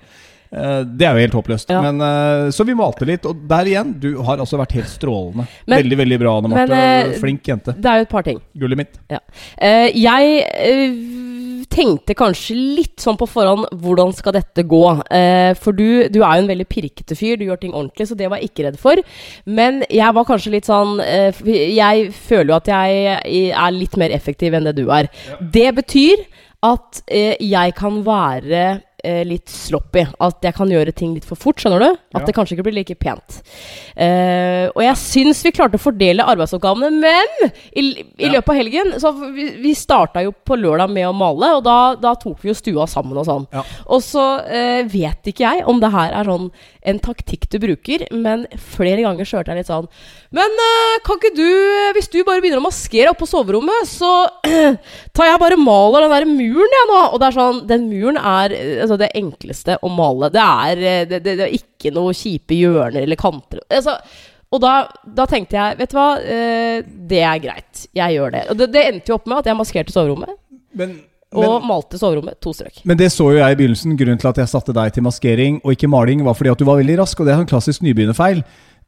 [0.53, 1.69] Eh, Det er jo helt håpløst.
[1.71, 1.81] Ja.
[1.83, 5.47] Men, eh, så vi malte litt, og der igjen, du har altså vært helt strålende.
[5.67, 6.73] Men- veldig, veldig bra, Anne Marte.
[6.73, 7.75] eh, Flink jente.
[7.77, 8.41] Det er jo et par ting.
[8.57, 8.99] Gullet mitt.
[9.11, 9.19] Ja.
[9.61, 14.85] Jeg tenkte kanskje litt sånn på forhånd hvordan skal dette gå?
[15.59, 18.29] For du, du er jo en veldig pirkete fyr, du gjør ting ordentlig, så det
[18.31, 18.97] var jeg ikke redd for.
[19.47, 24.55] Men jeg var kanskje litt sånn Jeg føler jo at jeg er litt mer effektiv
[24.55, 25.09] enn det du er.
[25.41, 26.25] Det betyr
[26.63, 30.05] at jeg kan være eh, litt sloppy.
[30.25, 31.89] At jeg kan gjøre ting litt for fort, skjønner du?
[32.15, 32.27] At Ja.
[32.27, 33.43] det kanskje ikke blir like pent.
[33.97, 37.85] Eh, og jeg syns vi klarte å fordele arbeidsoppgavene, men i,
[38.19, 41.65] i løpet av helgen Så vi, vi starta jo på lørdag med å male, og
[41.67, 43.47] da, da tok vi jo stua sammen og sånn.
[43.55, 43.65] Ja.
[43.87, 46.51] Og så eh, vet ikke jeg om det her er sånn
[46.89, 49.89] en taktikk du bruker, men flere ganger så hørte jeg litt sånn
[50.33, 51.45] Men eh, kan ikke du,
[51.97, 54.09] hvis du bare begynner å maskere oppå på soverommet, så
[55.17, 56.99] tar jeg bare maler den der muren, jeg nå.
[57.13, 60.33] Og det er sånn Den muren er eh, altså, det enkleste å male.
[60.35, 63.61] Det er, eh, det, det, det er ikke noe kjipe hjørner eller kanter.
[63.69, 63.99] Altså,
[64.49, 64.73] og da,
[65.05, 66.79] da tenkte jeg, vet du hva, eh,
[67.11, 67.83] det er greit.
[67.95, 68.43] Jeg gjør det.
[68.49, 70.33] Og det, det endte jo opp med at jeg maskerte soverommet,
[70.79, 70.95] Men,
[71.37, 72.79] og malte soverommet to strøk.
[72.89, 73.93] men det så jo jeg i begynnelsen.
[74.01, 76.65] Grunnen til at jeg satte deg til maskering og ikke maling, var fordi at du
[76.65, 78.41] var veldig rask, og det er en klassisk nybegynnerfeil.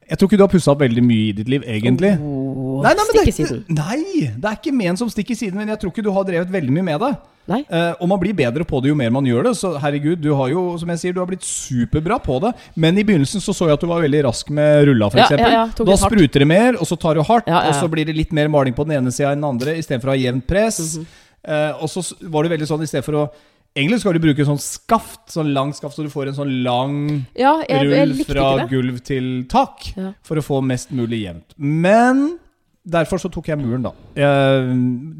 [0.09, 2.15] Jeg tror ikke du har pussa opp veldig mye i ditt liv, egentlig.
[2.19, 3.61] Oh, Nei, nei, men det, siden.
[3.69, 3.99] nei,
[4.33, 6.49] det er ikke ment som stikk i siden, men jeg tror ikke du har drevet
[6.51, 7.11] veldig mye med det.
[7.51, 7.61] Nei.
[7.67, 9.53] Uh, og man blir bedre på det jo mer man gjør det.
[9.59, 12.53] Så herregud, du har jo som jeg sier, du har blitt superbra på det.
[12.79, 15.35] Men i begynnelsen så så jeg at du var veldig rask med rulla, f.eks.
[15.35, 18.07] Ja, ja, ja, da spruter det mer, og så tar du hardt, og så blir
[18.09, 20.47] det litt mer maling på den ene sida enn den andre, istedenfor å ha jevnt
[20.47, 20.81] press.
[20.81, 21.15] Mm -hmm.
[21.51, 23.31] uh, og så var det veldig sånn i stedet for å
[23.71, 26.95] Egentlig skal du bruke sånn skaft, sånn lang skaft, så du får en sånn lang
[27.39, 29.93] Ja, jeg, jeg rull likte fra gulv til tak
[30.27, 31.55] for å få mest mulig jevnt.
[31.55, 32.39] Men
[32.83, 33.91] derfor så tok jeg muren, da.
[34.17, 34.71] Jeg,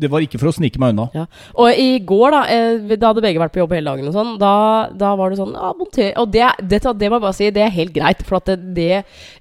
[0.01, 1.05] det var ikke for å snike meg unna.
[1.13, 1.25] Ja.
[1.61, 4.31] Og i går, da eh, Da hadde begge vært på jobb hele dagen, og sånn
[4.41, 4.53] Da,
[4.97, 7.63] da var det sånn ja, monter Og det, det, det må jeg bare si, det
[7.63, 8.23] er helt greit.
[8.27, 8.89] For at det, det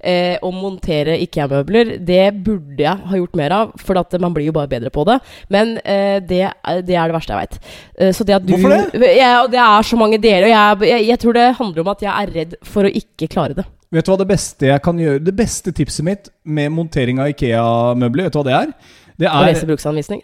[0.05, 3.73] eh, å montere IKEA-møbler, det burde jeg ha gjort mer av.
[3.81, 5.19] For at man blir jo bare bedre på det.
[5.49, 7.59] Men eh, det, er- det er det verste jeg veit.
[7.97, 9.15] Eh, så det at du Hvorfor det?
[9.17, 11.93] Jeg, og det er så mange deler, og jeg, jeg, jeg tror det handler om
[11.97, 13.67] at jeg er redd for å ikke klare det.
[13.91, 17.33] Vet du hva det beste jeg kan gjøre Det beste tipset mitt med montering av
[17.33, 18.75] Ikea-møbler, vet du hva det er?
[19.19, 20.23] Det Å er lese bruksanvisning.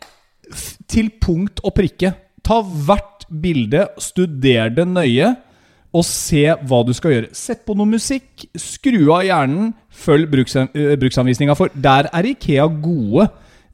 [0.86, 2.12] til punkt og prikke.
[2.46, 5.32] Ta hvert bilde, studer det nøye,
[5.96, 7.32] og se hva du skal gjøre.
[7.34, 13.26] Sett på noe musikk, skru av hjernen, følg eh, bruksanvisninga, for der er Ikea gode.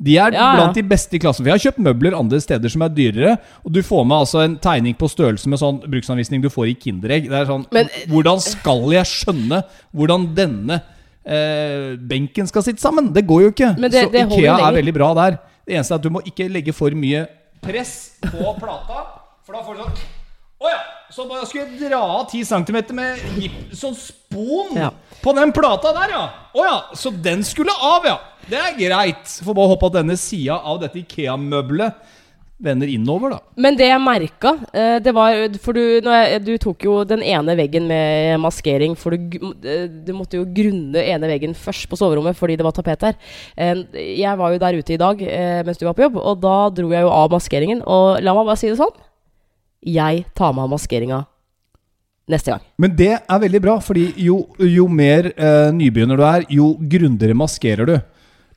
[0.03, 1.45] De er Ja, blant de beste i klassen.
[1.47, 4.57] Vi har kjøpt møbler andre steder som er dyrere, og du får med altså en
[4.59, 7.29] tegning på størrelse med sånn bruksanvisning du får i Kinderegg.
[7.31, 9.63] Det er sånn Men- Hvordan skal jeg skjønne
[9.95, 10.81] hvordan denne
[11.25, 13.13] eh, benken skal sitte sammen?
[13.15, 13.75] Det går jo ikke.
[13.79, 15.39] Det- Så det Ikea er veldig bra der.
[15.65, 17.29] Det eneste er at du må ikke legge for mye
[17.63, 19.07] press på plata,
[19.47, 19.99] for da får du sånn
[20.63, 20.79] Å ja!
[21.11, 23.19] Så bare skulle jeg dra av 10 cm med
[23.75, 24.91] sånn spon Ja.
[25.23, 26.31] på den plata der, ja!
[26.55, 26.83] Å ja!
[26.95, 28.19] Så den skulle av, ja!
[28.51, 29.37] Det er greit.
[29.45, 32.19] Får bare håpe at denne sida av dette Ikea-møbelet
[32.63, 33.39] vender innover, da.
[33.59, 37.23] Men det jeg merka, eh, det var For du, når jeg, du tok jo den
[37.27, 41.99] ene veggen med maskering, for du, eh, du måtte jo grunne ene veggen først på
[41.99, 43.19] soverommet fordi det var tapet der.
[43.57, 43.83] Eh,
[44.23, 46.55] Jeg var jo der ute i dag eh, mens du var på jobb, og da
[46.71, 47.83] dro jeg jo av maskeringen.
[47.83, 48.95] Og la meg bare si det sånn.
[49.83, 51.25] Jeg tar meg av maskeringa
[52.31, 52.63] neste gang.
[52.79, 57.35] Men det er veldig bra, fordi jo, jo mer eh, nybegynner du er, jo grundigere
[57.35, 57.97] maskerer du.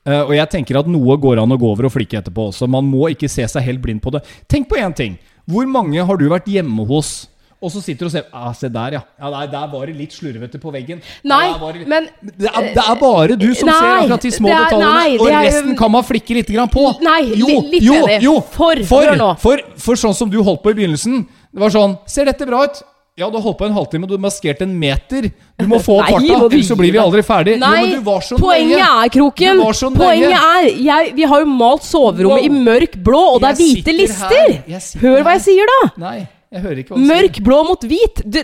[0.06, 2.68] Eh, og jeg tenker at noe går an å gå over og flikke etterpå også.
[2.70, 4.22] Man må ikke se seg helt blind på det.
[4.48, 5.16] Tenk på én ting.
[5.50, 8.68] Hvor mange har du vært hjemme hos, og så sitter du og ser ah, Se
[8.68, 9.00] der, ja.
[9.18, 10.98] ja nei, der var det litt slurvete på veggen.
[11.24, 14.32] Nei, Ja, det men det er, det er bare du som Nei, ser akkurat de
[14.36, 16.84] små er- detaljene, nei, og er- resten kan man flikke litt på.
[17.02, 20.78] Nei, jo, litt jo, jo, For, for, for, for sånn som du holdt på i
[20.82, 21.24] begynnelsen.
[21.50, 22.82] Det var sånn Ser dette bra ut?
[23.16, 25.30] Ja, du har holdt på en halvtime, og du har maskert en meter.
[25.56, 27.54] Du må få opp farta, ellers så blir vi aldri ferdig.
[27.62, 29.62] Nei, jo, men du var så poenget er, Kroken.
[29.96, 32.64] Poenget er jeg, Vi har jo malt soverommet i Wow.
[32.66, 34.52] mørk blå, og det er hvite lister!
[35.00, 35.78] Hør hva jeg sier, da!
[36.02, 36.18] Nei,
[36.52, 38.20] jeg hører ikke hva du Mørk blå mot hvit.
[38.22, 38.36] Du,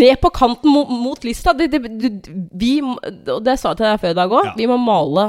[0.00, 1.54] ned på kanten mot, mot lista.
[1.54, 4.50] Det, det, du, vi, og det sa jeg til deg før i dag òg.
[4.50, 4.56] Ja.
[4.58, 5.28] Vi må male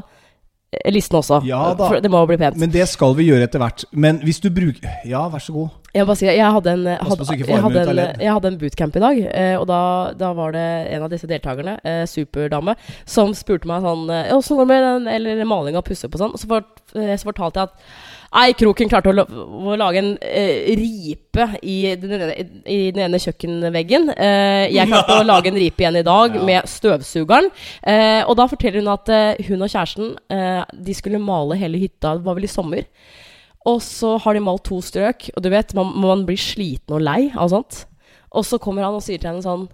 [0.74, 1.44] eh, listen også.
[1.46, 2.58] Ja det må bli pent.
[2.58, 3.86] Men det skal vi gjøre etter hvert.
[3.94, 5.70] Men hvis du bruker Ja, vær så god.
[5.92, 8.96] Jeg bare si, jeg hadde en, Pass hadde, jeg, hadde en, jeg hadde en bootcamp
[8.96, 9.80] i dag, eh, og da,
[10.16, 10.64] da var det
[10.96, 15.12] en av disse deltakerne, eh, superdame, som spurte meg sånn eh, Åssen går det med
[15.18, 16.34] eller maling og pusse opp og sånn?
[16.38, 17.94] Og så, fort, eh, så fortalte jeg at
[18.32, 19.24] Ei, Kroken klarte å,
[19.68, 22.28] å lage en eh, ripe i den, ene,
[22.64, 24.06] i den ene kjøkkenveggen.
[24.16, 26.46] Eh, jeg klarte å lage en ripe igjen i dag Ja.
[26.48, 27.50] med støvsugeren.
[27.84, 31.82] Eh, og da forteller hun at eh, hun og kjæresten eh, De skulle male hele
[31.84, 32.88] hytta, det var vel i sommer.
[33.70, 37.04] Og så har de malt to strøk, og du vet, man, man blir sliten og
[37.06, 37.84] lei av sånt.
[38.34, 39.68] Og så kommer han og sier til henne sånn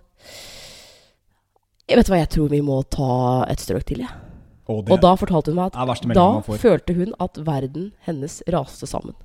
[1.88, 4.12] Vet du hva, jeg tror vi må ta et strøk til, jeg.
[4.67, 9.15] Og Og da fortalte hun meg at da følte hun at verden hennes raste sammen.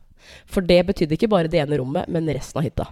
[0.47, 2.87] For det betydde ikke bare det ene rommet, men resten av hytta.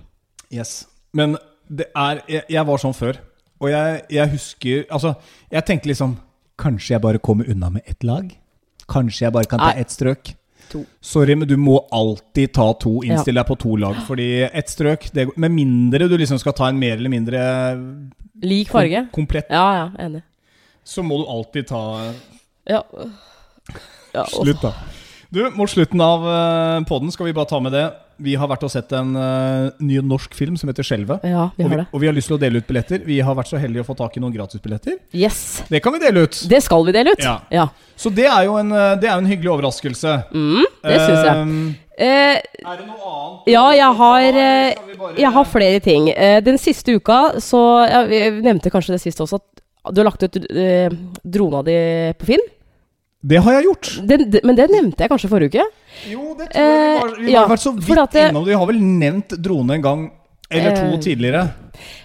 [0.51, 0.89] Yes.
[1.15, 1.37] Men
[1.71, 3.21] det er Jeg, jeg var sånn før.
[3.61, 5.15] Og jeg, jeg husker Altså,
[5.53, 6.17] jeg tenkte liksom
[6.59, 8.33] Kanskje jeg bare kommer unna med ett lag?
[8.91, 10.35] Kanskje jeg bare kan ta ett strøk?
[10.71, 10.85] To.
[11.01, 13.01] Sorry, men du må alltid ta to.
[13.03, 13.97] Innstill deg på to lag.
[14.07, 17.41] Fordi ett strøk det, Med mindre du liksom skal ta en mer eller mindre
[18.43, 19.03] Lik farge.
[19.11, 20.23] kom, komplett, Ja, ja, enig.
[20.85, 21.83] så må du alltid ta
[22.71, 22.83] Ja.
[24.15, 24.73] ja Slutt, da.
[25.31, 27.85] Du, Mot slutten av poden podden skal vi bare ta med det.
[28.21, 31.25] Vi har vært og sett en uh, ny norsk film som heter 'Skjelvet'.
[31.25, 33.01] Ja, vi Og vi, og vi har lyst til å dele ut billetter.
[33.05, 34.99] Vi har vært så heldige å få tak i noen gratisbilletter.
[35.13, 35.63] Yes.
[35.69, 36.41] Det kan vi dele ut.
[36.49, 37.23] Det skal vi dele ut.
[37.25, 37.41] Ja.
[37.51, 37.69] ja.
[37.97, 40.15] Så det er jo en, eh, det er en hyggelig overraskelse.
[40.33, 41.47] Mm, det syns jeg.
[42.01, 43.49] Uh, er det noe annet?
[43.53, 44.39] ja, jeg har,
[44.99, 46.07] bare- jeg har flere ting.
[46.45, 49.41] Den siste uka, så ja, Vi nevnte kanskje det siste også,
[49.85, 50.37] at du har lagt ut
[51.25, 51.77] drona di
[52.19, 52.47] på Finn.
[53.23, 53.89] Det har jeg gjort.
[54.09, 55.65] Den, men det nevnte jeg kanskje forrige uke.
[56.09, 58.45] Jo, det tror jeg vi var, vi Eh, ja, har vært så vidt det- innom
[58.45, 58.49] det.
[58.55, 60.11] Vi har vel nevnt drone en gang
[60.51, 61.43] eller to Eh, tidligere.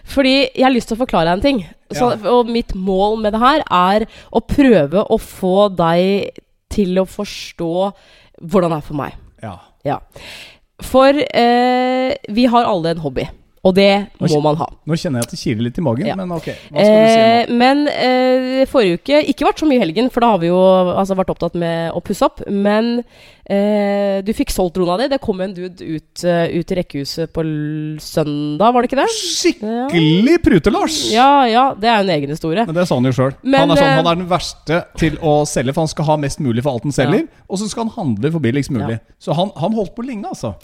[0.06, 1.65] Fordi jeg har lyst til å forklare deg en ting.
[1.93, 6.32] Så, Og mitt mål med det her er å prøve å få deg
[6.69, 7.93] til å forstå
[8.43, 9.13] hvordan det er for meg.
[9.41, 9.60] Ja.
[9.86, 9.99] Ja.
[10.82, 13.30] For eh, vi har alle en hobby,
[13.65, 13.89] og det
[14.21, 14.67] Nå må man ha.
[14.86, 16.15] Nå kjenner jeg at det kiler litt i magen, Ja.
[16.19, 16.51] men ok.
[16.69, 17.56] Hva skal du si Eh, nå?
[17.58, 20.60] men eh, forrige uke Ikke vært så mye i helgen, for da har vi jo
[20.93, 22.43] altså, vært opptatt med å pusse opp.
[22.47, 23.04] Men
[23.46, 25.08] eh, du fikk solgt drona di.
[25.12, 27.46] Det kom en dude ut, eh, ut i rekkehuset på
[28.02, 29.08] søndag, var det ikke det?
[29.16, 31.00] Skikkelig prute-Lars!
[31.14, 31.66] Ja, ja.
[31.78, 32.66] Det er en egen historie.
[32.66, 33.34] Men det sa han jo sjøl.
[33.44, 36.44] Han, sånn, eh, han er den verste til å selge, for han skal ha mest
[36.44, 37.26] mulig for alt han selger.
[37.50, 39.00] Og så skal han handle for billigst mulig.
[39.22, 40.56] Så han, han holdt på lenge, altså.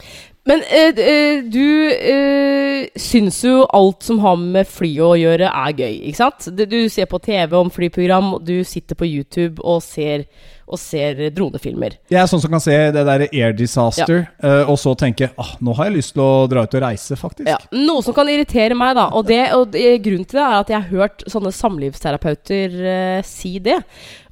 [0.49, 5.75] Men eh, eh, du eh, syns jo alt som har med fly å gjøre, er
[5.77, 6.47] gøy, ikke sant?
[6.57, 10.25] Du ser på TV om flyprogram, du sitter på YouTube og ser,
[10.71, 11.97] og ser dronefilmer.
[12.11, 15.53] Jeg er sånn som kan se det der Air Disaster, eh, og så tenke ah,
[15.59, 17.49] nå har jeg lyst til å dra ut og reise, faktisk.
[17.51, 20.71] Ja, Noe som kan irritere meg, da, og, det, og grunnen til det er at
[20.71, 23.81] jeg har hørt sånne samlivsterapeuter uh, si det.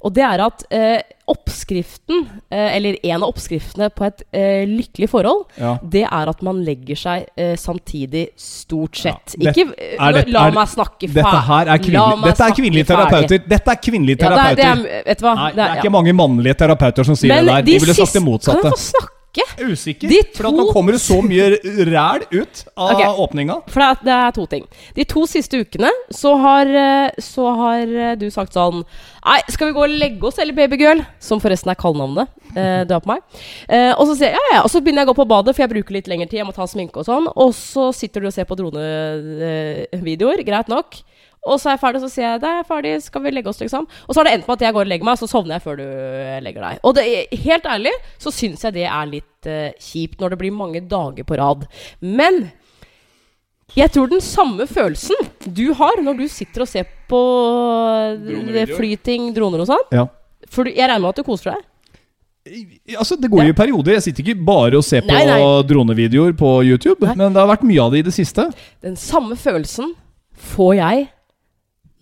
[0.02, 5.08] Og det er at eh, oppskriften, eh, eller en av oppskriftene på et eh, lykkelig
[5.12, 5.74] forhold, Ja.
[5.82, 9.36] det er at man legger seg eh, samtidig, stort sett.
[9.38, 11.20] Ja, Ikke det- La er meg snakke ferdig.
[11.20, 13.44] Dette her er, kvinnelig, dette er kvinnelige terapeuter.
[13.52, 14.82] Dette er kvinnelige Ja, det er, terapeuter.
[14.82, 15.34] det er, vet du hva?
[15.34, 17.62] Nei, Det er- ikke mange mannlige terapeuter som sier Men det der.
[17.62, 18.62] De ville sagt det motsatte.
[18.62, 19.16] Kan jeg få snakke?
[19.38, 20.10] Er usikker.
[20.10, 21.52] De For nå kommer det så mye
[21.86, 23.06] ræl ut av okay.
[23.22, 23.60] åpninga.
[23.70, 24.66] For det er, to ting.
[24.96, 28.82] De to siste ukene så har, eh, så har eh, du sagt sånn
[29.20, 31.02] Nei, skal vi gå og legge oss, eller babygirl?
[31.22, 33.22] Som forresten er kallenavnet eh, du har på meg.
[33.68, 34.62] Eh, og så sier jeg ja, ja.
[34.64, 36.40] Og så begynner jeg å gå på badet, for jeg bruker litt lengre tid.
[36.40, 37.28] Jeg må ta sminke og sånn.
[37.30, 40.44] Og så sitter du og ser på dronevideoer.
[40.48, 41.02] greit nok.
[41.48, 43.60] Og så er jeg ferdig, så sier jeg det er ferdig, skal vi legge oss,
[43.62, 43.86] liksom?
[43.88, 45.64] Og så har det endt med at jeg går og legger meg, så sovner jeg
[45.64, 46.80] før du eh, legger deg.
[46.84, 47.04] Og det,
[47.46, 51.24] helt ærlig så syns jeg det er litt uh, kjipt når det blir mange dager
[51.24, 51.64] på rad.
[52.04, 52.42] Men
[53.76, 57.20] jeg tror den samme følelsen du har når du sitter og ser på
[58.18, 59.84] eh, flyting, droner og sånn.
[59.94, 60.06] Ja.
[60.50, 61.66] For jeg regner med at du koser deg?
[62.96, 63.94] Altså, Det går jo i perioder.
[63.98, 65.40] Jeg sitter ikke bare og ser på Nei, nei.
[65.68, 67.14] dronevideoer på YouTube, Nei.
[67.20, 68.48] men det har vært mye av det i det siste.
[68.82, 69.92] Den samme følelsen
[70.50, 71.08] får jeg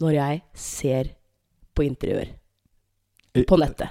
[0.03, 1.15] når jeg ser
[1.75, 2.39] på interiør
[3.47, 3.89] på nettet.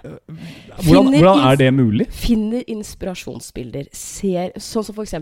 [0.83, 2.07] Hvordan, hvordan er det mulig?
[2.11, 3.89] Finner inspirasjonsbilder.
[3.95, 5.15] Ser, sånn som f.eks.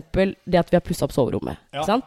[0.46, 1.60] det at vi har pussa opp soverommet.
[1.76, 1.98] Ja.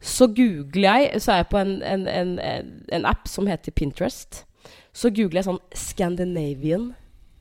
[0.00, 3.72] Så googler jeg Så er jeg på en, en, en, en, en app som heter
[3.72, 4.44] Pinterest.
[4.92, 6.92] Så googler jeg sånn Scandinavian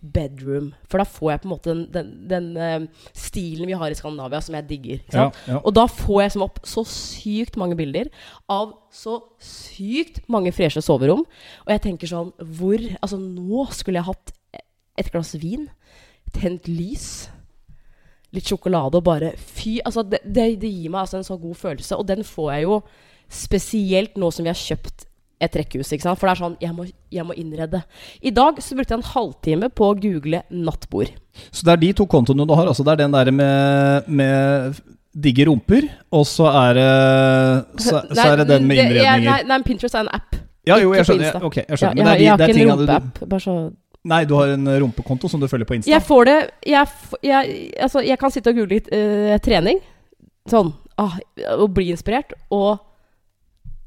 [0.02, 0.72] bedroom.
[0.90, 3.98] For da får jeg på en måte den, den, den uh, stilen vi har i
[3.98, 5.04] Skandinavia, som jeg digger.
[5.14, 5.60] Ja, ja.
[5.62, 8.10] Og da får jeg som opp så sykt mange bilder
[8.52, 11.24] av så sykt mange freshe soverom.
[11.66, 14.34] Og jeg tenker sånn Hvor Altså, nå skulle jeg hatt
[15.00, 15.70] et glass vin,
[16.36, 17.30] tent lys,
[18.36, 21.62] litt sjokolade og bare Fy Altså, det, det, det gir meg altså en så god
[21.62, 22.00] følelse.
[22.00, 22.82] Og den får jeg jo
[23.32, 25.08] spesielt nå som vi har kjøpt
[25.42, 25.92] et rekkehus.
[25.92, 26.20] ikke sant?
[26.22, 27.82] For det er sånn Jeg må, jeg må innrede.
[28.22, 31.12] I dag så brukte jeg en halvtime på å google nattbord.
[31.52, 32.68] Så det er de to kontoene du har.
[32.70, 36.80] Altså det er den der med, med digge rumper, og så er
[37.78, 39.28] så, så er det den med innredninger.
[39.28, 40.38] Nei, nei, Pinterest er en app.
[40.68, 41.32] Ja, jo, jeg skjønner.
[41.32, 41.96] Jeg, okay, jeg Ja, skjønner.
[41.96, 43.30] jeg, Men det har- er, de, jeg har ikke en rumpeapp.
[43.30, 43.56] Bare så
[44.04, 45.92] Nei, du har en rumpekonto som du følger på Insta.
[45.92, 46.88] Jeg får det Jeg,
[47.22, 49.78] jeg, altså, jeg kan sitte og google litt uh, trening.
[50.50, 50.72] Sånn.
[50.98, 51.20] Ah,
[51.58, 52.34] og bli inspirert.
[52.50, 52.80] Og,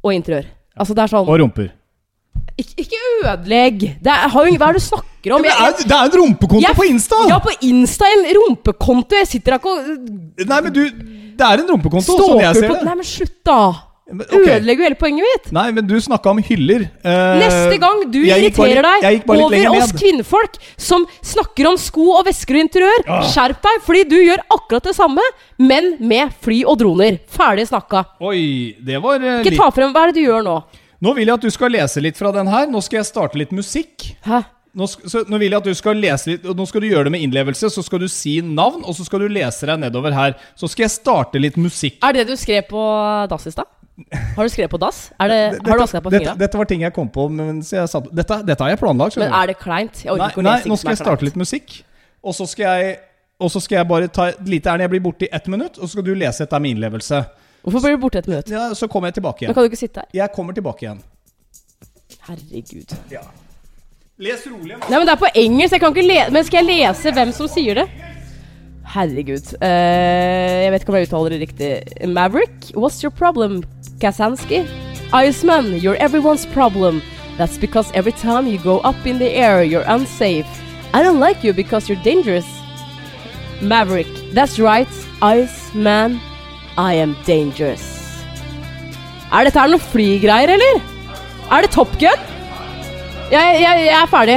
[0.04, 0.46] og interiør.
[0.76, 1.72] Altså, det er sånn Og rumper.
[2.58, 3.80] Ikke, ikke ødelegg!
[4.02, 5.42] Det er, hva er det du snakker om?
[5.42, 7.16] det, er, det er en rumpekonto Jeg- på Insta!
[7.30, 9.16] Ja, på Insta en rumpekonto.
[9.18, 10.82] Jeg sitter her ikke og Nei, men du
[11.34, 12.82] Det er en rumpekonto, sånn jeg ser det.
[12.86, 13.58] Nei, men slutt, da!
[14.04, 15.46] Ødelegger jo hele poenget mitt.
[15.56, 16.82] Nei, men du snakka om hyller.
[17.00, 22.26] Eh, Neste gang du bare irriterer deg over oss kvinnfolk som snakker om sko og
[22.28, 23.22] vesker og interiør, Ah.
[23.32, 25.24] skjerp deg, fordi du gjør akkurat det samme,
[25.58, 27.18] men med fly og droner.
[27.32, 28.04] Ferdig snakka.
[28.20, 30.58] Oi, det var eh, Ikke ta frem Hva er det du gjør nå?
[31.00, 32.66] Nå vil jeg at du skal lese litt fra den her.
[32.66, 34.16] Nå skal jeg starte litt musikk.
[34.24, 34.42] Hæ?
[34.74, 37.12] Nå, så, nå vil jeg at du skal lese litt Nå skal du gjøre det
[37.14, 37.68] med innlevelse.
[37.70, 40.34] Så skal du si navn, og så skal du lese deg nedover her.
[40.56, 41.98] Så skal jeg starte litt musikk.
[42.02, 42.84] Er det du skrev på
[43.32, 43.68] dass i stad?
[44.34, 45.12] Har du skrevet på dass?
[45.14, 46.34] Det, har du vaska deg på dette, fingra?
[46.40, 49.16] dette var ting jeg kom på mens jeg satt Dette, dette har jeg planlagt.
[49.22, 50.00] Men er det kleint?
[50.04, 51.76] Nei, nei, nå skal jeg starte litt musikk.
[52.24, 52.96] Og så skal jeg
[53.38, 54.82] Og så skal jeg bare ta et lite ærend.
[54.86, 57.22] Jeg blir borte i ett minutt, og så skal du lese etter min innlevelse.
[57.64, 58.50] Hvorfor blir du borte et minutt?
[58.50, 59.54] Ja, Så kommer jeg tilbake Men igjen.
[59.54, 60.08] kan du ikke sitte her?
[60.14, 61.00] Jeg kommer tilbake igjen.
[62.28, 62.94] Herregud.
[64.18, 64.76] Les rolig.
[64.78, 65.72] Nei, men det er på engelsk.
[65.74, 67.86] Jeg kan ikke le men skal jeg lese hvem som sier det?
[68.84, 69.54] Herregud.
[69.60, 71.70] Uh, jeg vet ikke om jeg uttaler det riktig.
[72.08, 73.62] Maverick, what's your problem?
[74.00, 74.64] Kasansky?
[75.12, 77.02] Iceman, you're everyone's problem.
[77.38, 80.46] That's because every time you go up in the air, you're unsafe.
[80.92, 82.46] I don't like you because you're dangerous.
[83.60, 84.88] Maverick, that's right.
[85.22, 86.20] Iceman,
[86.78, 87.82] I am dangerous.
[89.32, 90.80] Er dette her noen flygreier, eller?
[91.50, 92.20] Er det Top Gun?
[93.32, 94.36] Jeg, jeg, jeg er ferdig.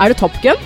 [0.00, 0.58] Er det Top Gun?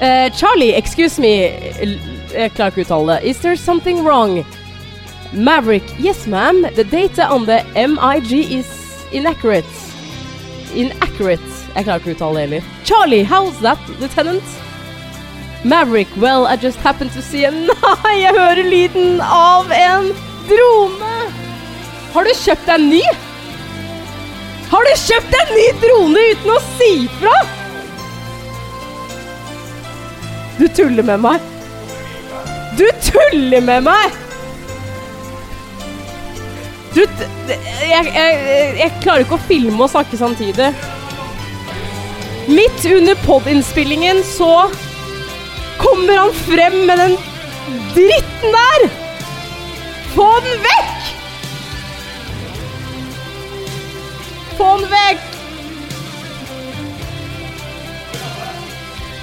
[0.00, 1.32] Eh, Charlie, excuse me.
[2.32, 3.30] Jeg klarer ikke å uttale det.
[3.30, 4.44] Is there something wrong?
[5.32, 6.62] Maverick, yes ma'am.
[6.74, 8.70] The data on the MIG is
[9.12, 9.68] inaccurate.
[10.74, 11.44] Inaccurate.
[11.74, 12.72] Jeg klarer ikke å uttale det heller.
[12.84, 14.56] Charlie, how's that, lieutenant?
[15.64, 20.08] Maverick, well, I just happened to see a Nei, jeg hører lyden av en
[20.48, 21.12] drone!
[22.14, 23.02] Har du kjøpt deg en ny?
[24.72, 27.36] Har du kjøpt en ny drone uten å si fra?
[30.60, 31.44] Du tuller med meg.
[32.76, 34.16] Du tuller med meg!
[36.92, 38.34] Du jeg, jeg,
[38.76, 40.68] jeg klarer ikke å filme og snakke samtidig.
[42.50, 44.50] Midt under podinnspillingen så
[45.80, 47.16] kommer han frem med den
[47.96, 48.86] dritten der!
[50.12, 51.10] Få den vekk!
[54.60, 55.29] Få den vekk!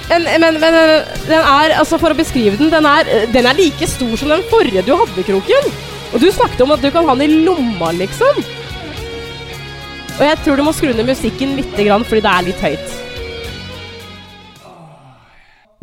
[0.08, 0.76] Men, men, men
[1.28, 4.44] den er, altså for å beskrive den, den er, den er like stor som den
[4.48, 5.68] forrige du hadde, Kroken.
[6.14, 8.40] Og du snakket om at du kan ha den i lomma, liksom.
[10.18, 12.96] Og jeg tror du må skru ned musikken litt, fordi det er litt høyt.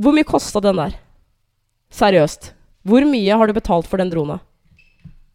[0.01, 0.97] Hvor mye kosta den der?
[1.95, 2.49] Seriøst.
[2.85, 4.41] Hvor mye har du betalt for den drona?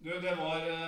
[0.04, 0.79] Du, det var eh,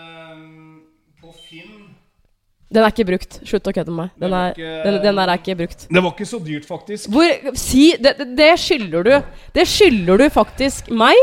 [2.72, 3.38] Den er ikke brukt.
[3.44, 4.10] Slutt å kødde med meg.
[4.22, 5.86] Den, er, ikke- den, den der er ikke brukt.
[5.92, 7.10] Det var ikke så dyrt, faktisk.
[7.12, 9.12] Hvor, si, det, det- skylder du.
[9.52, 11.16] Det skylder du faktisk meg,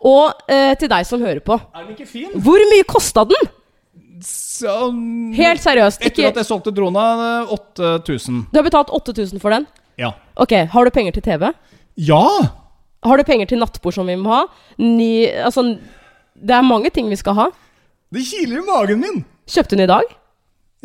[0.00, 1.54] og eh, til deg som hører på.
[1.74, 2.32] Er den ikke fin?
[2.42, 3.48] Hvor mye kosta den?
[4.26, 6.00] Sånn Helt seriøst.
[6.00, 7.04] Etter Ikke, at jeg solgte drona,
[7.44, 8.46] eh, 8000.
[8.52, 9.66] du har betalt 8000 for den.
[10.00, 10.12] Ja.
[10.36, 11.52] Ok, Har du penger til TV?
[11.96, 12.24] Ja!
[13.06, 14.42] Har du penger til nattbord som vi må ha?
[14.78, 15.62] Ny, altså,
[16.34, 17.46] det er mange ting vi skal ha.
[18.12, 19.24] Det kiler i magen min!
[19.46, 20.02] Kjøpte den i dag?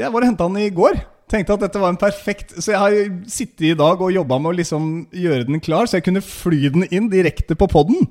[0.01, 0.99] Jeg var og henta den i går.
[1.31, 2.95] Tenkte at dette var en perfekt Så jeg har
[3.31, 6.65] sittet i dag og jobba med å liksom gjøre den klar, så jeg kunne fly
[6.73, 8.03] den inn direkte på poden.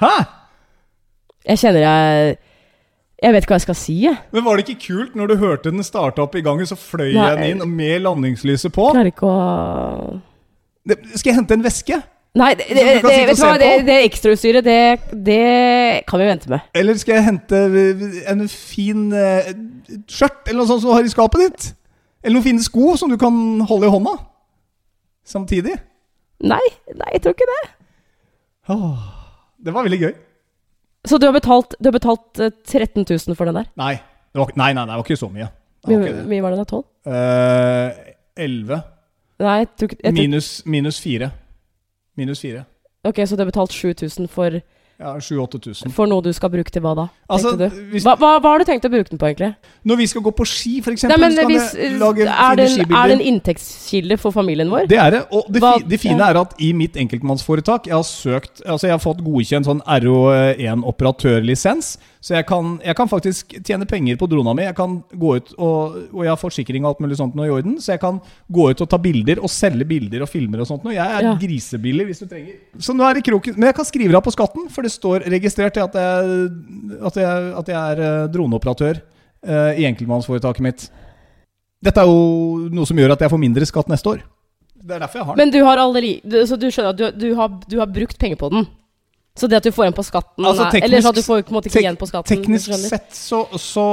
[0.00, 0.12] Hæ?
[1.50, 2.38] Jeg kjenner jeg
[3.20, 3.96] Jeg vet ikke hva jeg skal si.
[4.06, 4.16] jeg.
[4.32, 7.10] Men var det ikke kult når du hørte den starte opp i gangen, så fløy
[7.12, 7.26] Nei.
[7.26, 8.88] jeg den inn med landingslyset på?
[8.94, 10.20] Klarer ikke å
[10.88, 12.00] Det, skal jeg hente en veske?
[12.38, 16.50] Nei, det, det, det, vet du hva, det, det ekstrautstyret, det, det kan vi vente
[16.52, 16.68] med.
[16.78, 17.62] Eller skal jeg hente
[18.30, 19.50] en fin eh,
[20.06, 21.66] skjørt eller noe sånt som du har i skapet ditt?
[22.22, 23.34] Eller noen fine sko som du kan
[23.66, 24.14] holde i hånda?
[25.26, 25.74] Samtidig?
[26.46, 26.62] Nei,
[26.94, 27.60] nei, jeg tror ikke det.
[28.76, 29.02] Åh,
[29.66, 30.14] det var veldig gøy.
[31.10, 33.68] Så du har betalt, du har betalt eh, 13 000 for den der?
[33.80, 33.94] Nei,
[34.30, 35.50] det var, nei, nei, det var ikke så mye.
[35.80, 36.30] Det Hvor var ikke det.
[36.30, 36.70] mye var det da?
[36.78, 36.88] 12?
[37.10, 38.16] Eh,
[38.46, 38.82] 11
[39.40, 41.30] Nei, jeg tror ikke jeg tror, minus, minus 4.
[42.20, 42.66] Minus 4.
[43.08, 44.60] Ok, så du har betalt 7000 for,
[45.00, 45.88] Ja, 7000-8000.
[45.96, 47.06] for noe du skal bruke til hva da?
[47.32, 47.62] Altså, du?
[47.94, 49.54] hvis, Hva, hva, hva har du tenkt å bruke den på, egentlig?
[49.88, 54.30] når vi skal gå på ski, f.eks., er, det en, er det en inntektskilde for
[54.36, 54.84] familien vår?
[54.92, 55.22] Det er det.
[55.32, 58.90] Og det, Hva- fi, det fine er at i mitt enkeltmannsforetak Jeg har søkt Altså
[58.90, 61.94] jeg har fått godkjent sånn RO1 operatørlisens.
[62.20, 64.66] Så jeg kan, jeg kan faktisk tjene penger på drona mi.
[64.66, 67.52] Jeg kan gå ut og, og jeg har forsikring og alt mulig sånt nå i
[67.54, 67.78] orden.
[67.80, 68.18] Så jeg kan
[68.52, 70.92] gå ut og ta bilder og selge bilder og filmer og sånt noe.
[70.92, 71.32] Jeg er Ja.
[71.40, 72.58] grisebillig hvis du trenger.
[72.76, 75.24] Så nå er det kroken Men jeg kan skrive av på skatten, for det står
[75.32, 76.50] registrert at jeg,
[77.00, 80.90] at jeg, at jeg er eh, droneoperatør uh, i enkeltmannsforetaket mitt.
[81.80, 84.20] Dette er jo noe som gjør at jeg får mindre skatt neste år.
[84.76, 85.40] Det er derfor jeg har den.
[85.40, 88.18] Men du har allerede du, Så du skjønner at du, du, har, du har brukt
[88.20, 88.68] penger på den?
[89.38, 91.42] Så det at du får en på skatten Altså, teknisk- Eller så at du får
[91.46, 92.28] på en måte ikke igjen på skatten?
[92.36, 93.84] Teknisk sett så, så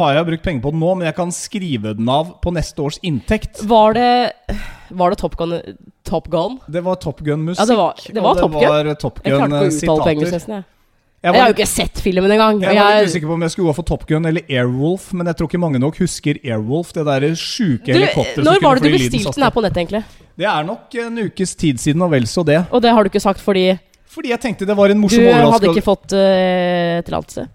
[0.00, 2.80] har jeg brukt penger på den nå, men jeg kan skrive den av på neste
[2.82, 3.62] års inntekt.
[3.62, 4.32] Var det
[4.90, 5.52] Var det Top Gun?
[6.04, 6.58] Top Gun?
[6.68, 7.60] Det var Top Gun-musikk.
[7.60, 10.10] Ja, det var- det var Top det var Top Jeg klarte ikke å uttale på
[10.10, 10.32] engelsk, Gun-sitater.
[10.32, 10.54] nesten.
[10.54, 10.64] Jeg.
[11.22, 12.60] Jeg Jeg har jo ikke sett filmen engang.
[12.62, 15.12] jeg jeg var litt usikker på om jeg skulle gå for Top Gun eller Airwolf,
[15.12, 16.92] men jeg tror ikke mange nok husker Airwolf.
[16.94, 20.04] Det der sjuke helikopteret når var det du bestilte den her på nettet, egentlig?
[20.38, 22.64] Det er nok en ukes tid siden, og vel så det.
[22.72, 23.78] Og det har du ikke sagt fordi
[24.10, 27.46] Fordi jeg tenkte det var en du morsom hadde ikke fått uh, tillatelse?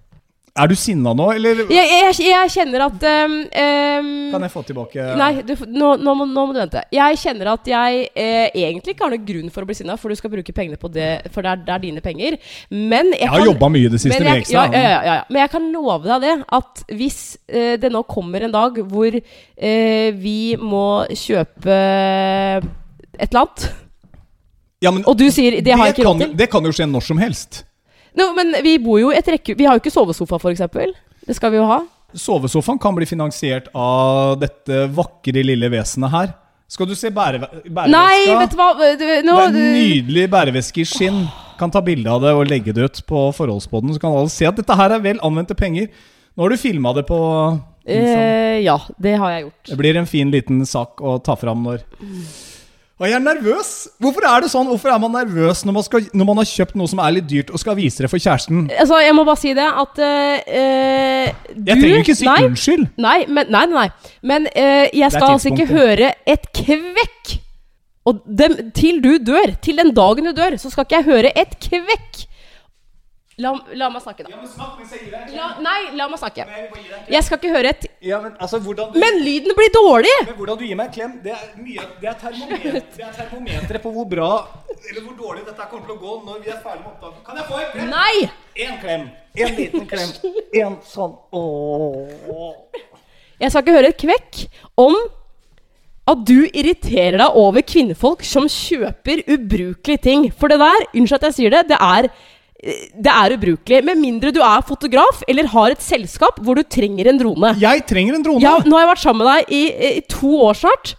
[0.55, 4.61] Er du sinna nå, eller Jeg, jeg, jeg kjenner at um, um, kan jeg få
[4.63, 6.79] tilbake Nei, du, nå, nå, må, nå må du vente.
[6.95, 10.13] Jeg kjenner at jeg eh, egentlig ikke har noen grunn for å bli sinna, for
[10.13, 12.39] du skal bruke pengene på det, for det er, det er dine penger.
[12.71, 14.63] Men jeg, Jeg har jobba mye det siste med ekstra.
[14.63, 15.27] ja, ja, ja, ja, ja.
[15.27, 19.19] Men jeg kan love deg det, at hvis eh, det nå kommer en dag hvor
[19.19, 21.81] eh, vi må kjøpe
[22.63, 23.67] et eller annet,
[24.83, 26.87] Ja, men og du sier 'det har jeg ikke råd til' det kan jo skje
[26.89, 27.63] når som helst.
[28.15, 29.55] no, Men vi bor jo i et rekke...
[29.57, 30.61] Vi har jo ikke sovesofa, f.eks.
[31.27, 31.81] Det skal vi jo ha.
[32.15, 36.33] Sovesofaen kan bli finansiert av dette vakre lille vesenet her.
[36.67, 37.91] Skal du se bære, bæreveska?
[37.91, 41.25] Nei, vet du hva du, nå, det er en nydelig bæreveske i skinn.
[41.59, 44.47] Kan ta bilde av det og legge det ut på forholdsboden, så kan alle se
[44.49, 45.87] at dette her er vel anvendte penger.
[46.35, 47.17] Nå har du filma det på
[47.87, 49.69] eh, Ja, det har jeg gjort.
[49.69, 51.85] Det blir en fin liten sak å ta fram når
[52.95, 53.69] Og jeg er nervøs!
[53.99, 54.69] Hvorfor er det sånn?
[54.71, 57.25] Hvorfor er man nervøs når man, skal, når man har kjøpt noe som er litt
[57.27, 58.69] dyrt, og skal vise det for kjæresten?
[58.71, 62.85] Altså, jeg må bare si det at uh, du Jeg trenger ikke si nei, unnskyld.
[63.03, 64.13] Nei, men, nei, nei, nei.
[64.31, 67.35] Men uh, jeg skal altså ikke høre et kvekk!
[68.07, 71.35] Og dem, til du dør, til den dagen du dør, så skal ikke jeg høre
[71.35, 72.23] et kvekk!
[73.43, 74.37] La, la meg snakke, da.
[75.35, 76.45] La, nei, la meg snakke.
[77.11, 80.11] Jeg skal ikke høre et Ja, men altså, du, Men lyden blir dårlig!
[80.27, 83.15] men hvordan du gir meg en klem, det er mye Det er termometer- det er
[83.17, 84.29] termometeret på hvor bra
[84.75, 87.21] eller hvor dårlig dette kommer til å gå når vi er ferdig med opptaket.
[87.25, 87.89] Kan jeg få en klem?
[87.89, 88.29] Nei!
[88.65, 89.05] En klem.
[89.35, 90.33] En liten klem.
[90.61, 92.49] En sånn Ååå.
[93.41, 94.43] Jeg skal ikke høre et kvekk
[94.85, 94.95] om
[96.07, 100.27] at du irriterer deg over kvinnefolk som kjøper ubrukelige ting.
[100.37, 102.09] For det der, unnskyld at jeg sier det, det er
[102.65, 103.81] det er ubrukelig.
[103.85, 107.53] Med mindre du er fotograf eller har et selskap hvor du trenger en drone.
[107.61, 108.41] Jeg trenger en drone.
[108.43, 109.63] Ja, nå har jeg vært sammen med deg i,
[109.99, 110.95] i to år snart.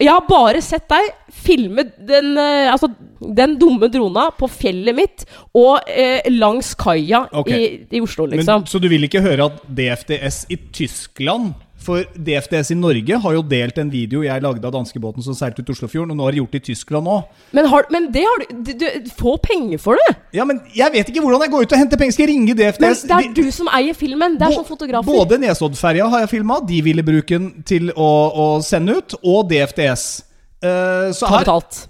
[0.00, 1.10] Jeg har bare sett deg
[1.44, 2.88] filme den, eh, altså,
[3.20, 5.24] den dumme drona på fjellet mitt
[5.56, 7.58] og eh, langs kaia okay.
[7.58, 8.64] i, i Oslo, Men, liksom.
[8.70, 13.42] så du vil ikke høre at DFDS i Tyskland For DFDS i Norge har jo
[13.48, 16.40] delt en video jeg lagde av danskebåten som seilte ut Oslofjorden, og nå har de
[16.42, 17.28] gjort det i Tyskland òg.
[17.56, 20.14] Men, men det har du, du, du Få penger for det!
[20.36, 22.16] Ja, men jeg vet ikke hvordan jeg går ut og henter penger.
[22.16, 22.80] Skal jeg ringe DFDS?
[22.84, 24.36] Men det er De- du som eier filmen.
[24.40, 25.08] Det er som fotografer.
[25.08, 29.48] Både Nesoddferja har jeg filma, de ville bruke den til å, å sende ut, og
[29.50, 30.04] DFDS.
[30.60, 31.86] Uh, så Ta betalt.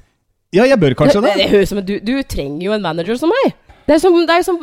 [0.55, 1.43] Ja, jeg bør kanskje det, det.
[1.45, 3.59] det høres som at du, du trenger jo en manager som meg.
[3.91, 4.59] Det er som, det er som,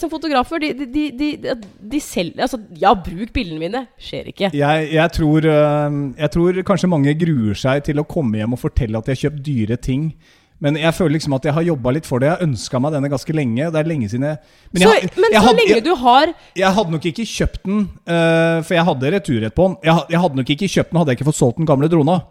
[0.00, 0.62] som fotografer.
[0.62, 1.56] De, de, de,
[1.92, 3.82] de, selger Altså, ja, bruk bildene mine.
[4.00, 4.48] Skjer ikke.
[4.56, 8.62] Jeg, jeg, tror, eh, jeg tror kanskje mange gruer seg til å komme hjem og
[8.62, 10.08] fortelle at de har kjøpt dyre ting.
[10.62, 12.30] Men jeg føler liksom at jeg har jobba litt for det.
[12.30, 13.68] Jeg har ønska meg denne ganske lenge.
[13.74, 14.36] Det er lenge siden jeg
[14.72, 17.64] Men, så, men jeg, så hadde- lenge jeg, du har jeg hadde nok ikke kjøpt
[17.66, 19.80] den, eh, for jeg hadde returrett på den.
[19.90, 22.22] Jeg, jeg hadde nok ikke kjøpt den hadde jeg ikke fått solgt den gamle drona.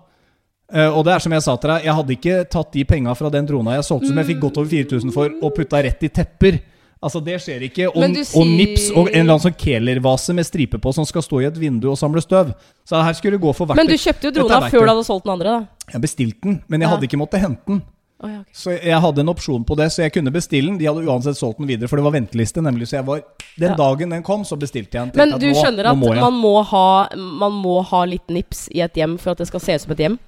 [0.74, 3.14] Eh, og det er som jeg sa til deg, jeg hadde ikke tatt de penga
[3.18, 6.04] fra den drona jeg solgte, som jeg fikk godt over 4000 for, og putta rett
[6.08, 6.62] i tepper.
[7.02, 7.88] Altså, det skjer ikke.
[7.90, 8.40] Og, sier...
[8.40, 11.48] og nips og en eller annen sånn Kehler-vase med stripe på som skal stå i
[11.50, 12.52] et vindu og samle støv.
[12.86, 15.08] Så her skulle det gå for hvert Men du kjøpte jo drona før du hadde
[15.08, 15.88] solgt den andre, da.
[15.96, 16.94] Jeg bestilte den, men jeg Ja.
[16.96, 17.82] hadde ikke måttet hente den.
[18.22, 18.54] Oh, ja, okay.
[18.54, 20.78] Så jeg hadde en opsjon på det, så jeg kunne bestille den.
[20.78, 22.62] De hadde uansett solgt den videre, for det var venteliste.
[22.62, 23.24] nemlig Så jeg var
[23.58, 23.76] Den Ja.
[23.76, 25.18] dagen den kom, så bestilte jeg den.
[25.18, 28.80] Men du nå- skjønner at må man må, ha, man må ha litt nips i
[28.82, 30.20] et hjem for at det skal se ut som et hjem?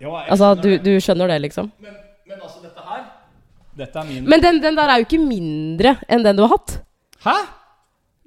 [0.00, 1.70] Altså, du, du skjønner det, liksom?
[1.82, 1.96] Men,
[2.28, 3.02] men altså, dette her
[3.80, 6.54] Dette er min Men den, den der er jo ikke mindre enn den du har
[6.56, 6.78] hatt.
[7.24, 7.34] Hæ?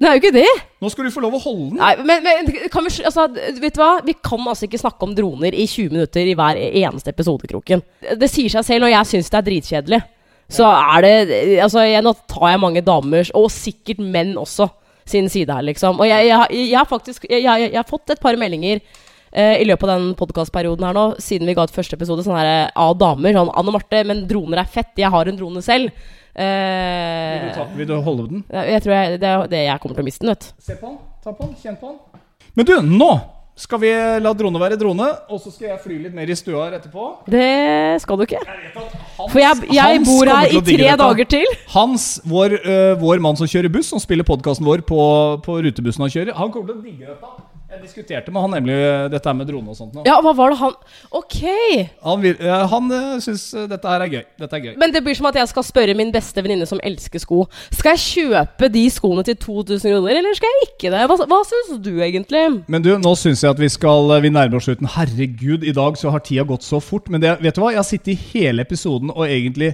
[0.03, 0.49] Den er jo ikke det!
[0.83, 1.79] Nå skal du få lov å holde den.
[1.79, 3.27] Nei, men, men kan vi, altså,
[3.61, 3.91] vet du hva?
[4.05, 7.83] Vi kan altså ikke snakke om droner i 20 minutter i hver eneste episodekroken.
[8.19, 10.01] Det sier seg selv, og jeg syns det er dritkjedelig.
[10.53, 11.13] Så er det
[11.63, 14.67] Altså, jeg, nå tar jeg mange damers, og sikkert menn også,
[15.07, 15.97] sin side her, liksom.
[15.99, 18.79] Og jeg, jeg, jeg har faktisk jeg har fått et par meldinger
[19.33, 22.37] eh, i løpet av den podkastperioden her nå, siden vi ga ut første episode, sånn
[22.37, 23.33] her av damer.
[23.33, 24.93] Sånn 'Anne Marte, men droner er fett.
[24.97, 25.91] Jeg har en drone selv'.
[26.33, 28.43] Eh, Vil, du ta, vil du holde den?
[28.49, 30.63] jeg tror jeg, det er det jeg kommer til å miste den, vet du.
[30.63, 30.97] Se på den.
[31.23, 31.55] Ta på den.
[31.61, 32.21] Kjenn på den.
[32.55, 33.13] Men du, nå
[33.53, 33.89] skal vi
[34.23, 37.03] la drone være drone, og så skal jeg fly litt mer i stua her etterpå.
[37.29, 38.41] Det skal du ikke.
[38.41, 41.45] Jeg Hans, For jeg, jeg bor her i tre dager til.
[41.75, 44.99] Hans, vår, uh, vår mann som kjører buss, som spiller podkasten vår på,
[45.45, 47.52] på rutebussen han kjører, han kommer til å digge dette.
[47.73, 49.95] Jeg diskuterte med han nemlig øh, dette her med drone og sånt.
[49.97, 50.03] nå.
[50.05, 50.75] Ja, hva var det han
[51.17, 51.39] Ok!
[52.05, 54.25] Han, vil, øh, han øh, syns dette her er gøy.
[54.43, 54.75] Dette er gøy.
[54.77, 57.47] Men det blir som at jeg skal spørre min beste venninne som elsker sko.
[57.73, 61.01] Skal jeg kjøpe de skoene til 2000 kroner, eller skal jeg ikke det?
[61.09, 62.43] Hva, hva syns du egentlig?
[62.69, 64.93] Men du, nå syns jeg at vi skal Vi nærmer oss slutten.
[64.93, 67.09] Herregud, i dag så har tida gått så fort.
[67.09, 67.73] Men det, vet du hva?
[67.73, 69.73] Jeg har sittet i hele episoden og egentlig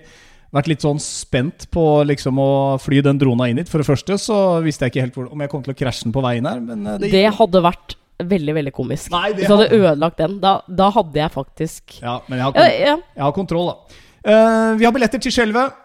[0.55, 3.69] vært litt sånn spent på liksom å fly den drona inn hit.
[3.71, 6.07] For det første så visste jeg ikke helt hvor, om jeg kom til å krasje
[6.07, 9.11] den på veien her, men eh, det Det hadde vært veldig, veldig komisk.
[9.13, 12.57] Nei, Hvis du hadde ødelagt den, da, da hadde jeg faktisk Ja, men jeg har,
[12.57, 12.97] kon ja.
[13.15, 14.01] jeg har kontroll, da.
[14.19, 15.77] Uh, vi har billetter til skjelvet.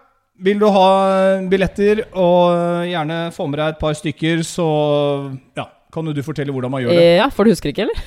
[0.42, 0.88] Vil du ha
[1.46, 4.66] billetter, og gjerne få med deg et par stykker, så
[5.54, 7.04] ja, kan jo du fortelle hvordan man gjør det.
[7.04, 8.02] Eh, ja, For du husker ikke, eller?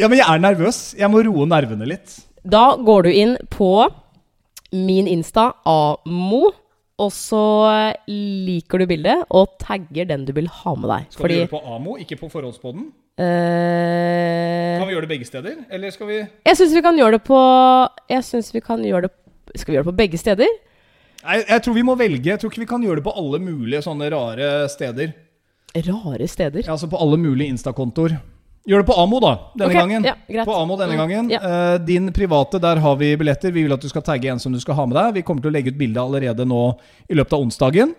[0.00, 0.80] Ja, men jeg er nervøs.
[0.96, 2.16] Jeg må roe nervene litt.
[2.46, 3.70] Da går du inn på
[4.72, 6.50] min Insta, amo,
[6.96, 7.42] og så
[8.08, 11.10] liker du bildet og tagger den du vil ha med deg.
[11.12, 12.88] Skal vi gjøre det på AMO, ikke på forholdspodden?
[13.16, 15.60] Uh, Kan vi gjøre det begge steder?
[15.72, 17.38] Eller skal vi Jeg syns vi kan gjøre det på
[18.12, 20.50] Jeg synes vi kan gjøre det Skal vi gjøre det på begge steder?
[21.22, 22.28] Nei, jeg tror vi må velge.
[22.28, 25.14] Jeg tror ikke vi kan gjøre det på alle mulige sånne rare steder.
[25.88, 26.62] Rare steder.
[26.66, 28.14] Ja, altså på alle mulige Insta-kontoer.
[28.66, 30.06] Gjør det på AMO, da, denne okay, gangen.
[30.26, 30.44] ja.
[30.46, 31.28] På AMO denne gangen.
[31.30, 31.38] ja.
[31.38, 33.54] Uh, din private, der har vi billetter.
[33.54, 35.12] Vi vil at du skal tagge en som du skal ha med deg.
[35.20, 36.64] Vi kommer til å legge ut bilde allerede nå
[37.06, 37.94] i løpet av onsdagen.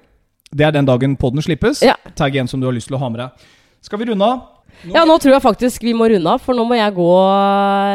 [0.51, 1.81] Det er den dagen podden slippes.
[1.87, 1.95] Ja.
[2.19, 3.49] Tagg en som du har lyst til å ha med deg.
[3.87, 4.45] Skal vi runde av?
[4.85, 7.07] Ja, nå tror jeg faktisk vi må runde av, for nå må jeg gå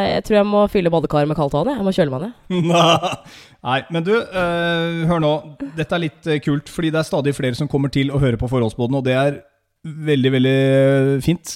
[0.03, 1.69] Jeg tror jeg må fylle badekaret med kaldt vann.
[1.71, 1.79] jeg.
[1.79, 3.23] Jeg må kjøle meg ned.
[3.69, 5.33] Nei, men du, uh, hør nå.
[5.77, 8.39] Dette er litt eh, kult, fordi det er stadig flere som kommer til å høre
[8.41, 9.37] på Forholdsboden, og det er
[9.83, 11.55] veldig, veldig eh, fint.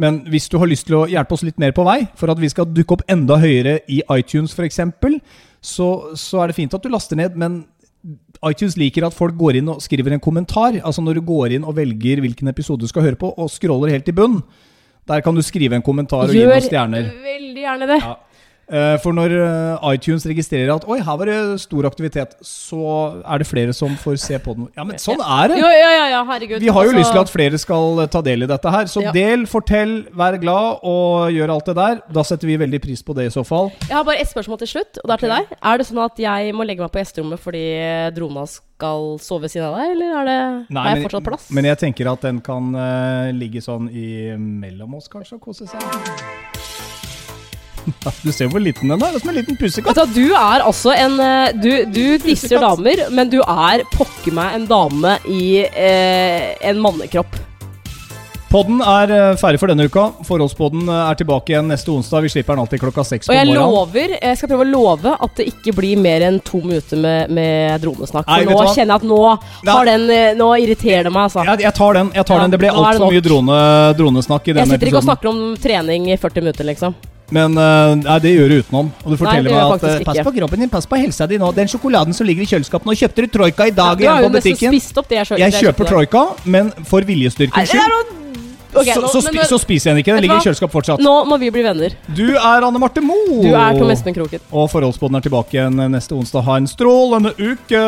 [0.00, 2.40] Men hvis du har lyst til å hjelpe oss litt mer på vei, for at
[2.40, 4.82] vi skal dukke opp enda høyere i iTunes f.eks.,
[5.66, 7.62] så, så er det fint at du laster ned, men
[8.46, 10.76] iTunes liker at folk går inn og skriver en kommentar.
[10.84, 13.94] Altså når du går inn og velger hvilken episode du skal høre på, og scroller
[13.94, 14.42] helt i bunn.
[15.06, 17.08] Der kan du skrive en kommentar og gi noen stjerner.
[17.08, 17.98] Gjør veldig gjerne det.
[18.04, 18.14] Ja.
[18.66, 23.38] Eh, For når eh, iTunes registrerer at Oi, her var det stor aktivitet, så er
[23.38, 24.66] det flere som får se på den.
[24.74, 25.60] Ja, men sånn er det!
[25.60, 26.58] Jo, ja, ja, ja, herregud.
[26.64, 28.90] Vi har jo Altså, lyst til at flere skal eh, ta del i dette her.
[28.90, 29.12] Så Ja.
[29.14, 32.00] del, fortell, vær glad og gjør alt det der.
[32.10, 33.70] Da setter vi veldig pris på det i så fall.
[33.86, 35.54] Jeg har bare ett spørsmål til slutt, og det er til deg.
[35.62, 37.64] Er det sånn at jeg må legge meg på gjesterommet fordi
[38.18, 41.46] drona skal sove ved siden av deg, eller er det, har jeg fortsatt plass?
[41.54, 45.70] men jeg tenker at den kan uh, ligge sånn i mellom oss, kanskje, og kose
[45.70, 46.55] seg.
[48.26, 49.14] Du ser hvor liten den er.
[49.14, 50.00] Det er som en liten pussekatt.
[50.12, 54.60] Du, du er altså en eh, Du, du disser damer, men du er pokker meg
[54.60, 57.42] en dame i eh, en mannekropp.
[58.46, 60.04] Podden er eh, ferdig for denne uka.
[60.26, 62.22] Forholdspodden eh, er tilbake igjen neste onsdag.
[62.24, 63.58] Vi slipper den alltid klokka seks på morgenen.
[63.58, 66.62] Og jeg lover, jeg skal prøve å love at det ikke blir mer enn to
[66.62, 68.28] minutter med, med dronesnakk.
[68.28, 69.18] For Nei, nå kjenner jeg at nå,
[69.72, 70.06] har den,
[70.38, 71.42] nå irriterer det meg, altså.
[71.50, 72.14] Jeg, jeg tar den.
[72.14, 73.60] jeg tar Ja, den Det ble altfor mye drone,
[73.98, 76.96] dronesnakk i Jeg sitter ikke og snakker om trening i 40 minutter, liksom.
[77.34, 78.90] Men eh, nei, det gjør du utenom.
[79.02, 81.40] Og du forteller nei, meg at eh, pass på kroppen din, pass på helsa di
[81.42, 81.48] nå.
[81.56, 84.76] Den sjokoladen som ligger i kjøleskapet nå, kjøpte du Troika i dag igjen på butikken.
[84.76, 85.42] spist opp det jeg kjøpte.
[85.42, 88.14] Jeg kjøper Troika, men for viljestyrkens skyld.
[88.76, 90.14] Okay, så, nå- så, spi, så spiser jeg den ikke.
[90.18, 91.00] Den ligger i kjøleskap fortsatt.
[91.02, 91.94] Nå må vi bli venner.
[92.12, 93.40] Du er Anne Marte Moe.
[93.42, 94.42] Du er Tom Espen Kroken.
[94.52, 96.44] Og Forholdsboden er tilbake igjen neste onsdag.
[96.46, 97.80] Ha en strålende uke.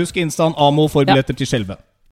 [0.00, 1.22] Husk Instan Amo for Ja.
[1.22, 1.78] til skjelvet.